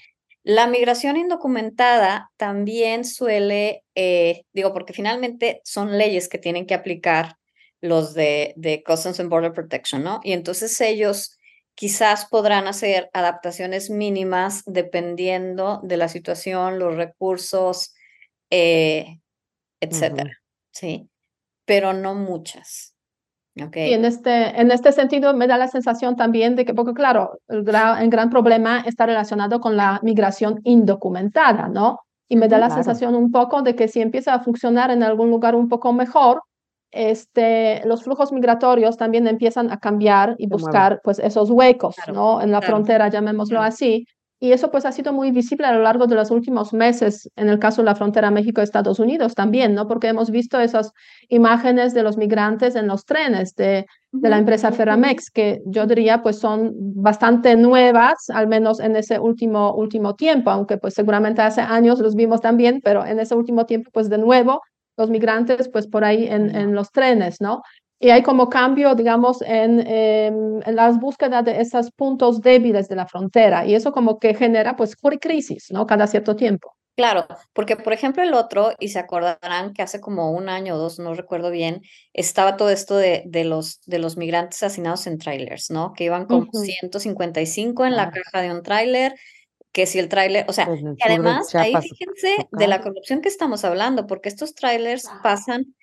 La 0.44 0.68
migración 0.68 1.16
indocumentada 1.16 2.32
también 2.36 3.06
suele, 3.06 3.84
eh, 3.96 4.44
digo, 4.52 4.74
porque 4.74 4.92
finalmente 4.92 5.62
son 5.64 5.98
leyes 5.98 6.28
que 6.28 6.38
tienen 6.38 6.66
que 6.66 6.74
aplicar 6.74 7.38
los 7.80 8.14
de, 8.14 8.54
de 8.58 8.84
Customs 8.84 9.20
and 9.20 9.30
Border 9.30 9.54
Protection, 9.54 10.04
¿no? 10.04 10.20
Y 10.24 10.34
entonces 10.34 10.80
ellos 10.82 11.38
quizás 11.76 12.26
podrán 12.26 12.68
hacer 12.68 13.10
adaptaciones 13.14 13.90
mínimas 13.90 14.64
dependiendo 14.66 15.80
de 15.84 15.98
la 15.98 16.10
situación, 16.10 16.78
los 16.78 16.96
recursos, 16.96 17.94
eh, 18.50 19.20
etcétera, 19.80 20.42
¿sí? 20.72 21.10
Pero 21.66 21.94
no 21.94 22.16
muchas. 22.16 22.93
Okay. 23.62 23.92
Y 23.92 23.94
en 23.94 24.04
este, 24.06 24.60
en 24.60 24.72
este 24.72 24.92
sentido 24.92 25.34
me 25.36 25.46
da 25.46 25.58
la 25.58 25.68
sensación 25.68 26.16
también 26.16 26.56
de 26.56 26.66
que, 26.66 26.74
porque 26.74 26.94
claro, 26.94 27.40
el 27.48 27.64
gran, 27.64 28.02
el 28.02 28.10
gran 28.10 28.30
problema 28.32 28.80
está 28.80 29.06
relacionado 29.06 29.60
con 29.60 29.78
la 29.78 30.00
migración 30.02 30.60
indocumentada, 30.64 31.68
¿no? 31.68 32.00
Y 32.28 32.36
me 32.36 32.48
da 32.48 32.58
la 32.58 32.72
sensación 32.72 33.14
un 33.14 33.32
poco 33.32 33.62
de 33.62 33.76
que 33.76 33.88
si 33.88 34.02
empieza 34.02 34.34
a 34.34 34.40
funcionar 34.40 34.90
en 34.90 35.04
algún 35.04 35.30
lugar 35.30 35.56
un 35.56 35.70
poco 35.70 35.94
mejor, 35.94 36.42
este, 36.90 37.86
los 37.86 38.04
flujos 38.04 38.32
migratorios 38.32 38.98
también 38.98 39.28
empiezan 39.28 39.72
a 39.72 39.78
cambiar 39.78 40.36
y 40.38 40.48
buscar 40.48 41.00
pues 41.04 41.20
esos 41.20 41.52
huecos, 41.52 41.96
¿no? 42.12 42.42
En 42.42 42.52
la 42.52 42.62
frontera, 42.62 43.08
llamémoslo 43.08 43.62
así. 43.62 44.08
Y 44.44 44.52
eso 44.52 44.72
pues 44.72 44.86
ha 44.86 44.92
sido 44.92 45.14
muy 45.14 45.32
visible 45.32 45.66
a 45.68 45.72
lo 45.72 45.82
largo 45.84 46.06
de 46.06 46.16
los 46.16 46.30
últimos 46.30 46.74
meses 46.74 47.30
en 47.38 47.48
el 47.48 47.60
caso 47.60 47.82
de 47.82 47.86
la 47.86 47.96
frontera 47.96 48.30
México-Estados 48.30 49.00
Unidos 49.00 49.36
también, 49.36 49.74
¿no? 49.74 49.88
Porque 49.88 50.10
hemos 50.10 50.32
visto 50.32 50.60
esas 50.60 50.92
imágenes 51.30 51.94
de 51.94 52.04
los 52.04 52.18
migrantes 52.18 52.76
en 52.76 52.88
los 52.88 53.06
trenes 53.06 53.56
de, 53.56 53.86
de 54.12 54.30
la 54.30 54.38
empresa 54.38 54.74
Ferramex, 54.74 55.32
que 55.32 55.62
yo 55.66 55.86
diría 55.86 56.22
pues 56.22 56.40
son 56.40 56.74
bastante 56.76 57.56
nuevas, 57.56 58.30
al 58.34 58.48
menos 58.50 58.82
en 58.82 58.98
ese 58.98 59.18
último, 59.18 59.74
último 59.76 60.14
tiempo, 60.16 60.50
aunque 60.50 60.78
pues 60.78 60.94
seguramente 60.94 61.42
hace 61.42 61.62
años 61.62 62.00
los 62.00 62.14
vimos 62.14 62.42
también, 62.42 62.82
pero 62.84 63.06
en 63.06 63.22
ese 63.22 63.36
último 63.36 63.66
tiempo 63.66 63.92
pues 63.94 64.10
de 64.10 64.18
nuevo 64.18 64.60
los 64.98 65.10
migrantes 65.10 65.70
pues 65.70 65.88
por 65.88 66.04
ahí 66.04 66.28
en, 66.28 66.54
en 66.54 66.76
los 66.76 66.92
trenes, 66.92 67.40
¿no? 67.40 67.62
Y 68.04 68.10
hay 68.10 68.22
como 68.22 68.50
cambio, 68.50 68.96
digamos, 68.96 69.42
en, 69.44 69.80
em, 69.88 70.62
en, 70.62 70.76
las 70.76 71.00
búsquedas 71.00 71.46
de 71.46 71.62
esos 71.62 71.90
puntos 71.92 72.42
débiles 72.42 72.90
de 72.90 72.98
la 72.98 73.08
frontera 73.08 73.66
y 73.66 73.76
eso 73.76 73.94
como 73.94 74.20
que 74.20 74.36
genera 74.36 74.76
pues 74.76 74.98
crisis, 75.22 75.68
¿no? 75.72 75.88
Cada 75.88 76.06
cierto 76.08 76.36
tiempo. 76.36 76.76
Claro, 76.98 77.26
porque 77.54 77.78
por 77.78 77.94
ejemplo 77.94 78.22
el 78.22 78.34
otro, 78.34 78.74
y 78.78 78.90
se 78.90 79.00
acordarán 79.00 79.72
que 79.72 79.84
hace 79.84 80.02
como 80.02 80.32
un 80.32 80.50
año 80.50 80.76
o 80.76 80.78
dos, 80.78 81.00
no 81.00 81.14
recuerdo 81.14 81.50
bien, 81.50 81.82
estaba 82.12 82.58
todo 82.58 82.72
esto 82.72 82.98
de, 82.98 83.24
de, 83.26 83.46
los, 83.46 83.80
de 83.86 84.00
los 84.00 84.18
migrantes 84.18 84.62
asesinados 84.62 85.08
en 85.08 85.18
trailers, 85.18 85.72
¿no? 85.72 85.94
Que 85.94 86.04
iban 86.04 86.26
como 86.26 86.52
155 86.52 87.86
en 87.86 87.96
la 87.96 88.12
caja 88.12 88.42
de 88.42 88.52
un 88.52 88.64
tráiler, 88.64 89.16
que 89.72 89.86
si 89.86 90.00
el 90.00 90.10
tráiler, 90.10 90.46
o 90.50 90.52
sea, 90.52 90.66
pues, 90.66 90.84
además 91.06 91.56
ahí 91.56 91.74
fíjense 91.74 92.50
de 92.52 92.68
la 92.68 92.82
corrupción 92.82 93.22
que 93.22 93.30
estamos 93.30 93.64
hablando, 93.64 94.08
porque 94.08 94.28
estos 94.28 94.56
trailers 94.56 95.10
pasan 95.24 95.74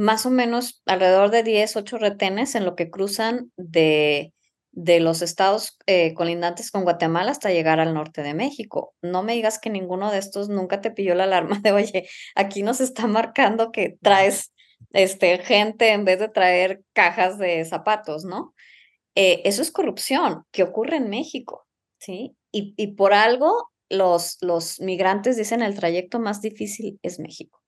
más 0.00 0.24
o 0.24 0.30
menos 0.30 0.82
alrededor 0.86 1.30
de 1.30 1.42
10, 1.42 1.76
8 1.76 1.98
retenes 1.98 2.54
en 2.54 2.64
lo 2.64 2.74
que 2.74 2.88
cruzan 2.88 3.52
de, 3.58 4.32
de 4.72 4.98
los 4.98 5.20
estados 5.20 5.76
eh, 5.86 6.14
colindantes 6.14 6.70
con 6.70 6.84
Guatemala 6.84 7.30
hasta 7.30 7.50
llegar 7.50 7.80
al 7.80 7.92
norte 7.92 8.22
de 8.22 8.32
México. 8.32 8.94
No 9.02 9.22
me 9.22 9.34
digas 9.34 9.58
que 9.58 9.68
ninguno 9.68 10.10
de 10.10 10.16
estos 10.16 10.48
nunca 10.48 10.80
te 10.80 10.90
pilló 10.90 11.14
la 11.14 11.24
alarma 11.24 11.58
de, 11.62 11.72
oye, 11.72 12.08
aquí 12.34 12.62
nos 12.62 12.80
está 12.80 13.06
marcando 13.06 13.72
que 13.72 13.98
traes 14.00 14.54
este, 14.92 15.36
gente 15.36 15.90
en 15.90 16.06
vez 16.06 16.18
de 16.18 16.30
traer 16.30 16.82
cajas 16.94 17.36
de 17.36 17.62
zapatos, 17.66 18.24
¿no? 18.24 18.54
Eh, 19.14 19.42
eso 19.44 19.60
es 19.60 19.70
corrupción 19.70 20.44
que 20.50 20.62
ocurre 20.62 20.96
en 20.96 21.10
México, 21.10 21.66
¿sí? 21.98 22.34
Y, 22.52 22.72
y 22.78 22.94
por 22.94 23.12
algo 23.12 23.70
los, 23.90 24.38
los 24.40 24.80
migrantes 24.80 25.36
dicen 25.36 25.60
el 25.60 25.74
trayecto 25.74 26.18
más 26.20 26.40
difícil 26.40 26.98
es 27.02 27.18
México. 27.18 27.59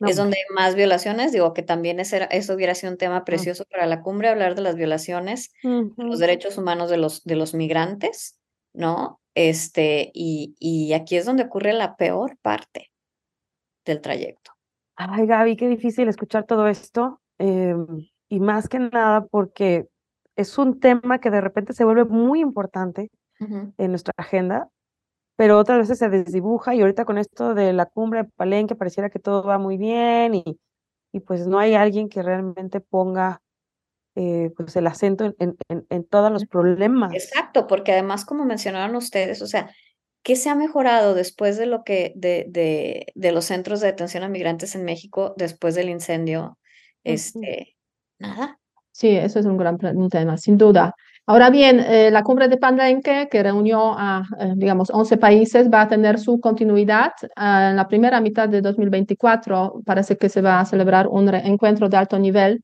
Es 0.00 0.16
donde 0.16 0.36
hay 0.36 0.54
más 0.54 0.74
violaciones, 0.74 1.32
digo 1.32 1.54
que 1.54 1.62
también 1.62 2.00
ese, 2.00 2.28
eso 2.30 2.54
hubiera 2.54 2.74
sido 2.74 2.92
un 2.92 2.98
tema 2.98 3.24
precioso 3.24 3.64
para 3.70 3.86
la 3.86 4.02
cumbre, 4.02 4.28
hablar 4.28 4.54
de 4.54 4.62
las 4.62 4.76
violaciones, 4.76 5.52
los 5.62 6.18
derechos 6.18 6.58
humanos 6.58 6.90
de 6.90 6.96
los, 6.96 7.24
de 7.24 7.36
los 7.36 7.54
migrantes, 7.54 8.38
¿no? 8.72 9.20
Este, 9.34 10.10
y, 10.14 10.54
y 10.58 10.92
aquí 10.94 11.16
es 11.16 11.24
donde 11.24 11.44
ocurre 11.44 11.72
la 11.72 11.96
peor 11.96 12.36
parte 12.42 12.90
del 13.84 14.00
trayecto. 14.00 14.52
Ay, 14.96 15.26
Gaby, 15.26 15.56
qué 15.56 15.68
difícil 15.68 16.08
escuchar 16.08 16.44
todo 16.44 16.66
esto. 16.66 17.20
Em, 17.38 18.08
y 18.28 18.40
más 18.40 18.68
que 18.68 18.80
nada 18.80 19.26
porque 19.26 19.86
es 20.36 20.58
un 20.58 20.80
tema 20.80 21.20
que 21.20 21.30
de 21.30 21.40
repente 21.40 21.72
se 21.72 21.84
vuelve 21.84 22.04
muy 22.04 22.40
importante 22.40 23.10
en 23.40 23.90
nuestra 23.90 24.12
agenda, 24.16 24.68
pero 25.38 25.56
otras 25.56 25.78
veces 25.78 26.00
se 26.00 26.08
desdibuja 26.08 26.74
y 26.74 26.80
ahorita 26.80 27.04
con 27.04 27.16
esto 27.16 27.54
de 27.54 27.72
la 27.72 27.86
cumbre 27.86 28.24
de 28.24 28.28
Palenque 28.28 28.74
pareciera 28.74 29.08
que 29.08 29.20
todo 29.20 29.44
va 29.44 29.56
muy 29.56 29.76
bien 29.76 30.34
y, 30.34 30.58
y 31.12 31.20
pues 31.20 31.46
no 31.46 31.60
hay 31.60 31.74
alguien 31.74 32.08
que 32.08 32.24
realmente 32.24 32.80
ponga 32.80 33.40
eh, 34.16 34.50
pues 34.56 34.74
el 34.74 34.88
acento 34.88 35.26
en, 35.38 35.56
en, 35.68 35.86
en, 35.90 36.04
todos 36.04 36.32
los 36.32 36.44
problemas. 36.46 37.14
Exacto, 37.14 37.68
porque 37.68 37.92
además 37.92 38.24
como 38.24 38.44
mencionaron 38.44 38.96
ustedes, 38.96 39.40
o 39.40 39.46
sea, 39.46 39.72
¿qué 40.24 40.34
se 40.34 40.50
ha 40.50 40.56
mejorado 40.56 41.14
después 41.14 41.56
de 41.56 41.66
lo 41.66 41.84
que, 41.84 42.12
de, 42.16 42.46
de, 42.48 43.06
de 43.14 43.30
los 43.30 43.44
centros 43.44 43.80
de 43.80 43.86
detención 43.86 44.24
a 44.24 44.28
migrantes 44.28 44.74
en 44.74 44.84
México 44.84 45.34
después 45.36 45.76
del 45.76 45.88
incendio? 45.88 46.58
Este, 47.04 47.76
nada. 48.18 48.58
Sí, 48.90 49.10
eso 49.10 49.38
es 49.38 49.46
un 49.46 49.56
gran 49.56 49.78
tema, 50.10 50.36
sin 50.36 50.58
duda. 50.58 50.96
Ahora 51.30 51.50
bien, 51.50 51.78
eh, 51.80 52.10
la 52.10 52.22
cumbre 52.22 52.48
de 52.48 52.56
Palenque, 52.56 53.28
que 53.30 53.42
reunió 53.42 53.92
a, 53.98 54.22
eh, 54.40 54.54
digamos, 54.56 54.88
11 54.90 55.18
países, 55.18 55.68
va 55.68 55.82
a 55.82 55.88
tener 55.88 56.18
su 56.18 56.40
continuidad. 56.40 57.12
en 57.36 57.76
la 57.76 57.86
primera 57.86 58.18
mitad 58.22 58.48
de 58.48 58.62
2024 58.62 59.82
parece 59.84 60.16
que 60.16 60.30
se 60.30 60.40
va 60.40 60.58
a 60.58 60.64
celebrar 60.64 61.06
un 61.06 61.28
encuentro 61.34 61.90
de 61.90 61.98
alto 61.98 62.18
nivel 62.18 62.62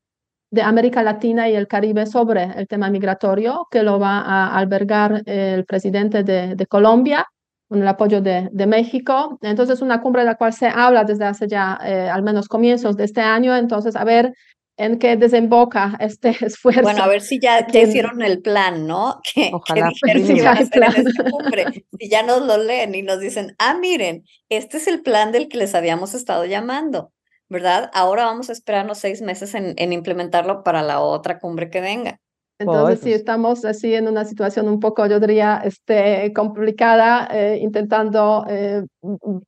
de 0.49 0.63
América 0.63 1.03
Latina 1.03 1.47
y 1.47 1.55
el 1.55 1.67
Caribe 1.67 2.07
sobre 2.07 2.45
el 2.57 2.67
tema 2.67 2.89
migratorio, 2.89 3.67
que 3.69 3.83
lo 3.83 3.99
va 3.99 4.21
a 4.21 4.57
albergar 4.57 5.21
el 5.27 5.65
presidente 5.65 6.23
de, 6.23 6.55
de 6.55 6.65
Colombia 6.65 7.27
con 7.69 7.81
el 7.81 7.87
apoyo 7.87 8.21
de, 8.21 8.49
de, 8.51 8.65
México. 8.67 9.37
Entonces, 9.41 9.81
una 9.81 10.01
cumbre 10.01 10.21
de 10.23 10.27
la 10.27 10.35
cual 10.35 10.53
se 10.53 10.67
habla 10.67 11.03
desde 11.03 11.25
hace 11.25 11.47
ya 11.47 11.79
eh, 11.83 12.09
al 12.09 12.23
menos 12.23 12.47
comienzos 12.47 12.95
de 12.97 13.03
este 13.03 13.21
año. 13.21 13.55
Entonces, 13.55 13.95
a 13.95 14.03
ver 14.03 14.33
en 14.77 14.99
qué 14.99 15.15
desemboca 15.15 15.95
este 15.99 16.29
esfuerzo. 16.45 16.81
Bueno, 16.81 17.03
a 17.03 17.07
ver 17.07 17.21
si 17.21 17.39
ya, 17.39 17.65
ya 17.67 17.81
hicieron 17.81 18.21
el 18.21 18.41
plan, 18.41 18.87
¿no? 18.87 19.21
Que, 19.23 19.51
Ojalá. 19.53 19.91
Que 20.05 20.25
si, 20.25 20.39
ya 20.39 20.55
plan. 20.71 20.93
si 21.99 22.09
ya 22.09 22.23
nos 22.23 22.41
lo 22.45 22.57
leen 22.57 22.95
y 22.95 23.01
nos 23.01 23.19
dicen, 23.19 23.55
ah, 23.59 23.75
miren, 23.75 24.23
este 24.49 24.77
es 24.77 24.87
el 24.87 25.01
plan 25.01 25.31
del 25.31 25.47
que 25.47 25.57
les 25.57 25.75
habíamos 25.75 26.13
estado 26.13 26.45
llamando, 26.45 27.11
¿verdad? 27.49 27.89
Ahora 27.93 28.25
vamos 28.25 28.49
a 28.49 28.53
esperarnos 28.53 28.97
seis 28.97 29.21
meses 29.21 29.53
en, 29.55 29.73
en 29.77 29.93
implementarlo 29.93 30.63
para 30.63 30.81
la 30.81 30.99
otra 30.99 31.39
cumbre 31.39 31.69
que 31.69 31.81
venga. 31.81 32.19
Entonces, 32.57 33.01
sí, 33.01 33.11
estamos 33.11 33.65
así 33.65 33.93
en 33.93 34.07
una 34.07 34.23
situación 34.23 34.69
un 34.69 34.79
poco, 34.79 35.05
yo 35.07 35.19
diría, 35.19 35.61
este, 35.63 36.31
complicada, 36.33 37.27
eh, 37.31 37.59
intentando, 37.61 38.45
eh, 38.47 38.83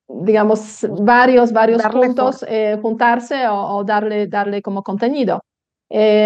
digamos, 0.09 0.85
varios, 0.89 1.53
varios 1.53 1.81
darle 1.81 2.07
puntos 2.07 2.43
eh, 2.47 2.77
juntarse 2.81 3.47
o, 3.47 3.77
o, 3.77 3.83
darle, 3.85 4.27
darle 4.27 4.61
como 4.61 4.83
contenido. 4.83 5.41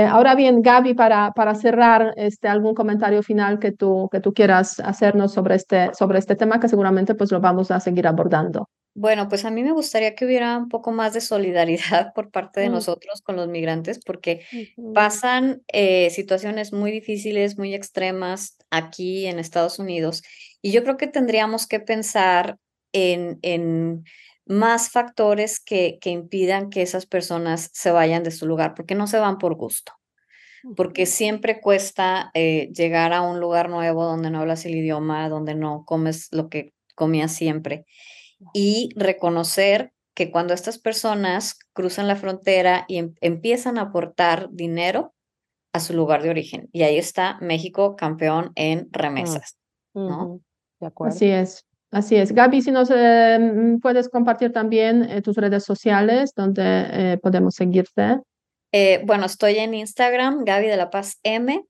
ahora 0.09 0.33
bien, 0.33 0.63
Gaby, 0.63 0.95
para, 0.95 1.31
para 1.33 1.53
cerrar, 1.53 2.13
este, 2.17 2.47
algún 2.47 2.73
comentario 2.73 3.21
final 3.21 3.59
que 3.59 3.71
tú, 3.71 4.09
que 4.11 4.19
tú 4.19 4.33
quieras 4.33 4.79
hacernos 4.79 5.33
sobre 5.33 5.55
este, 5.55 5.93
sobre 5.93 6.17
este 6.17 6.35
tema, 6.35 6.59
que 6.59 6.67
seguramente 6.67 7.13
pues 7.13 7.31
lo 7.31 7.39
vamos 7.39 7.69
a 7.69 7.79
seguir 7.79 8.07
abordando. 8.07 8.67
Bueno, 8.93 9.30
pues 9.30 9.45
a 9.45 9.51
mí 9.51 9.63
me 9.63 9.71
gustaría 9.71 10.15
que 10.15 10.25
hubiera 10.25 10.58
un 10.58 10.67
poco 10.67 10.91
más 10.91 11.13
de 11.13 11.21
solidaridad 11.21 12.13
por 12.15 12.30
parte 12.30 12.60
de 12.60 12.69
mm. 12.69 12.73
nosotros 12.73 13.21
con 13.21 13.36
los 13.38 13.47
migrantes, 13.47 13.99
porque 14.04 14.45
pasan 14.93 15.63
eh, 15.67 16.10
situaciones 16.10 16.73
muy 16.73 16.91
difíciles, 16.91 17.58
muy 17.58 17.73
extremas 17.73 18.58
aquí 18.69 19.27
en 19.27 19.39
Estados 19.39 19.80
Unidos. 19.80 20.23
Y 20.62 20.71
yo 20.71 20.84
creo 20.84 20.97
que 20.97 21.08
tendríamos 21.08 21.67
que 21.67 21.80
pensar 21.80 22.58
en, 22.91 23.39
en 23.41 24.04
más 24.45 24.91
factores 24.91 25.62
que, 25.62 25.97
que 26.01 26.10
impidan 26.10 26.69
que 26.69 26.82
esas 26.82 27.06
personas 27.06 27.69
se 27.73 27.91
vayan 27.91 28.23
de 28.23 28.32
su 28.32 28.45
lugar, 28.45 28.73
porque 28.75 28.95
no 28.95 29.08
se 29.08 29.19
van 29.19 29.38
por 29.38 29.56
gusto 29.56 29.93
porque 30.75 31.08
siempre 31.08 31.60
cuesta 31.60 32.30
eh, 32.36 32.69
llegar 32.71 33.13
a 33.13 33.23
un 33.23 33.39
lugar 33.39 33.67
nuevo 33.67 34.06
donde 34.06 34.30
no 34.30 34.41
hablas 34.41 34.63
el 34.65 34.75
idioma, 34.75 35.27
donde 35.27 35.56
no 35.56 35.86
comes 35.86 36.27
lo 36.32 36.49
que 36.49 36.75
comías 36.93 37.34
siempre 37.34 37.88
y 38.54 38.89
reconocer 38.95 39.93
que 40.13 40.32
cuando 40.32 40.54
estas 40.54 40.77
personas 40.77 41.58
cruzan 41.73 42.08
la 42.08 42.15
frontera 42.15 42.86
y 42.88 42.97
em, 42.97 43.15
empiezan 43.21 43.77
a 43.77 43.84
aportar 43.84 44.49
dinero 44.51 45.13
a 45.73 45.80
su 45.80 45.93
lugar 45.93 46.21
de 46.21 46.30
origen. 46.30 46.69
Y 46.71 46.84
ahí 46.84 46.97
está 46.97 47.38
México 47.41 47.95
campeón 47.95 48.51
en 48.56 48.89
remesas. 48.91 49.58
¿no? 49.93 50.41
Así 50.99 51.30
es. 51.30 51.65
Así 51.91 52.15
es. 52.15 52.32
Gaby, 52.32 52.62
si 52.62 52.71
nos 52.71 52.89
eh, 52.89 53.38
mm, 53.39 53.80
puedes 53.80 54.08
compartir 54.10 54.54
también 54.54 55.04
eh, 55.04 55.21
tus 55.21 55.36
redes 55.36 55.65
sociales 55.65 56.34
donde 56.34 56.63
eh, 56.63 57.17
podemos 57.21 57.56
seguirte. 57.56 58.19
bueno, 59.06 59.25
estoy 59.25 59.58
en 59.58 59.73
Instagram, 59.73 60.45
Gaby 60.45 60.67
de 60.67 60.77
la 60.77 60.89
Paz 60.89 61.19
M, 61.23 61.65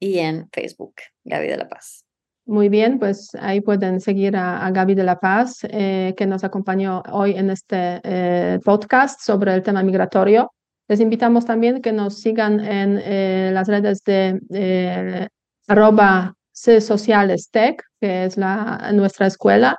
y 0.00 0.18
en 0.18 0.48
Facebook, 0.50 0.94
Gaby 1.24 1.46
de 1.46 1.56
la 1.56 1.68
Paz. 1.68 2.04
Muy 2.44 2.68
bien, 2.68 2.98
pues 2.98 3.30
ahí 3.40 3.60
pueden 3.60 4.00
seguir 4.00 4.36
a, 4.36 4.66
a 4.66 4.70
Gaby 4.72 4.96
de 4.96 5.04
la 5.04 5.20
Paz, 5.20 5.60
eh, 5.62 6.12
que 6.16 6.26
nos 6.26 6.42
acompañó 6.42 7.02
hoy 7.12 7.34
en 7.34 7.50
este 7.50 8.00
eh, 8.02 8.58
podcast 8.64 9.20
sobre 9.20 9.54
el 9.54 9.62
tema 9.62 9.84
migratorio. 9.84 10.52
Les 10.88 10.98
invitamos 10.98 11.46
también 11.46 11.80
que 11.80 11.92
nos 11.92 12.18
sigan 12.18 12.58
en 12.58 13.00
eh, 13.04 13.50
las 13.54 13.68
redes 13.68 14.02
de 14.02 15.28
arroba 15.68 16.34
sociales 16.52 17.48
tech, 17.50 17.80
que 18.00 18.24
es 18.24 18.36
la, 18.36 18.90
nuestra 18.92 19.28
escuela. 19.28 19.78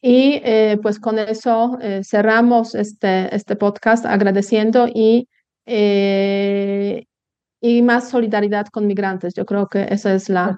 Y 0.00 0.40
pues 0.80 1.00
con 1.00 1.18
eso 1.18 1.76
cerramos 2.04 2.76
este, 2.76 3.34
este 3.34 3.56
podcast 3.56 4.06
agradeciendo 4.06 4.86
y 4.86 5.28
y 7.60 7.82
más 7.82 8.08
solidaridad 8.08 8.66
con 8.66 8.86
migrantes. 8.86 9.34
Yo 9.34 9.44
creo 9.44 9.66
que 9.66 9.86
ese 9.90 10.14
es 10.14 10.28
la, 10.28 10.56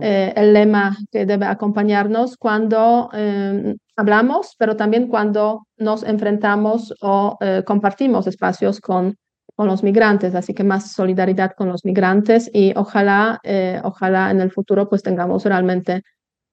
eh, 0.00 0.32
el 0.36 0.52
lema 0.52 0.96
que 1.10 1.24
debe 1.24 1.46
acompañarnos 1.46 2.36
cuando 2.36 3.10
eh, 3.12 3.76
hablamos, 3.96 4.56
pero 4.58 4.76
también 4.76 5.06
cuando 5.06 5.66
nos 5.76 6.02
enfrentamos 6.02 6.92
o 7.00 7.36
eh, 7.40 7.62
compartimos 7.64 8.26
espacios 8.26 8.80
con, 8.80 9.16
con 9.54 9.68
los 9.68 9.82
migrantes. 9.84 10.34
Así 10.34 10.52
que 10.52 10.64
más 10.64 10.92
solidaridad 10.92 11.52
con 11.56 11.68
los 11.68 11.84
migrantes 11.84 12.50
y 12.52 12.72
ojalá, 12.74 13.38
eh, 13.44 13.80
ojalá 13.84 14.30
en 14.30 14.40
el 14.40 14.50
futuro 14.50 14.88
pues 14.88 15.02
tengamos 15.02 15.44
realmente 15.44 16.02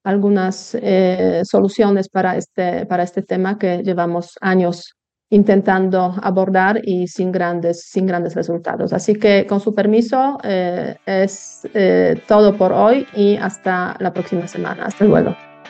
algunas 0.02 0.78
soluciones 1.42 2.08
para 2.08 2.34
este, 2.34 2.86
para 2.86 3.02
este 3.02 3.20
tema 3.20 3.58
que 3.58 3.82
llevamos 3.82 4.38
años 4.40 4.94
intentando 5.30 6.14
abordar 6.22 6.80
y 6.82 7.06
sin 7.06 7.32
grandes, 7.32 7.84
sin 7.84 8.06
grandes 8.06 8.34
resultados. 8.34 8.92
Así 8.92 9.14
que 9.14 9.46
con 9.46 9.60
su 9.60 9.74
permiso 9.74 10.38
eh, 10.42 10.96
es 11.06 11.66
eh, 11.72 12.20
todo 12.26 12.56
por 12.56 12.72
hoy 12.72 13.06
y 13.14 13.36
hasta 13.36 13.96
la 14.00 14.12
próxima 14.12 14.46
semana. 14.46 14.86
Hasta 14.86 15.04
luego. 15.04 15.49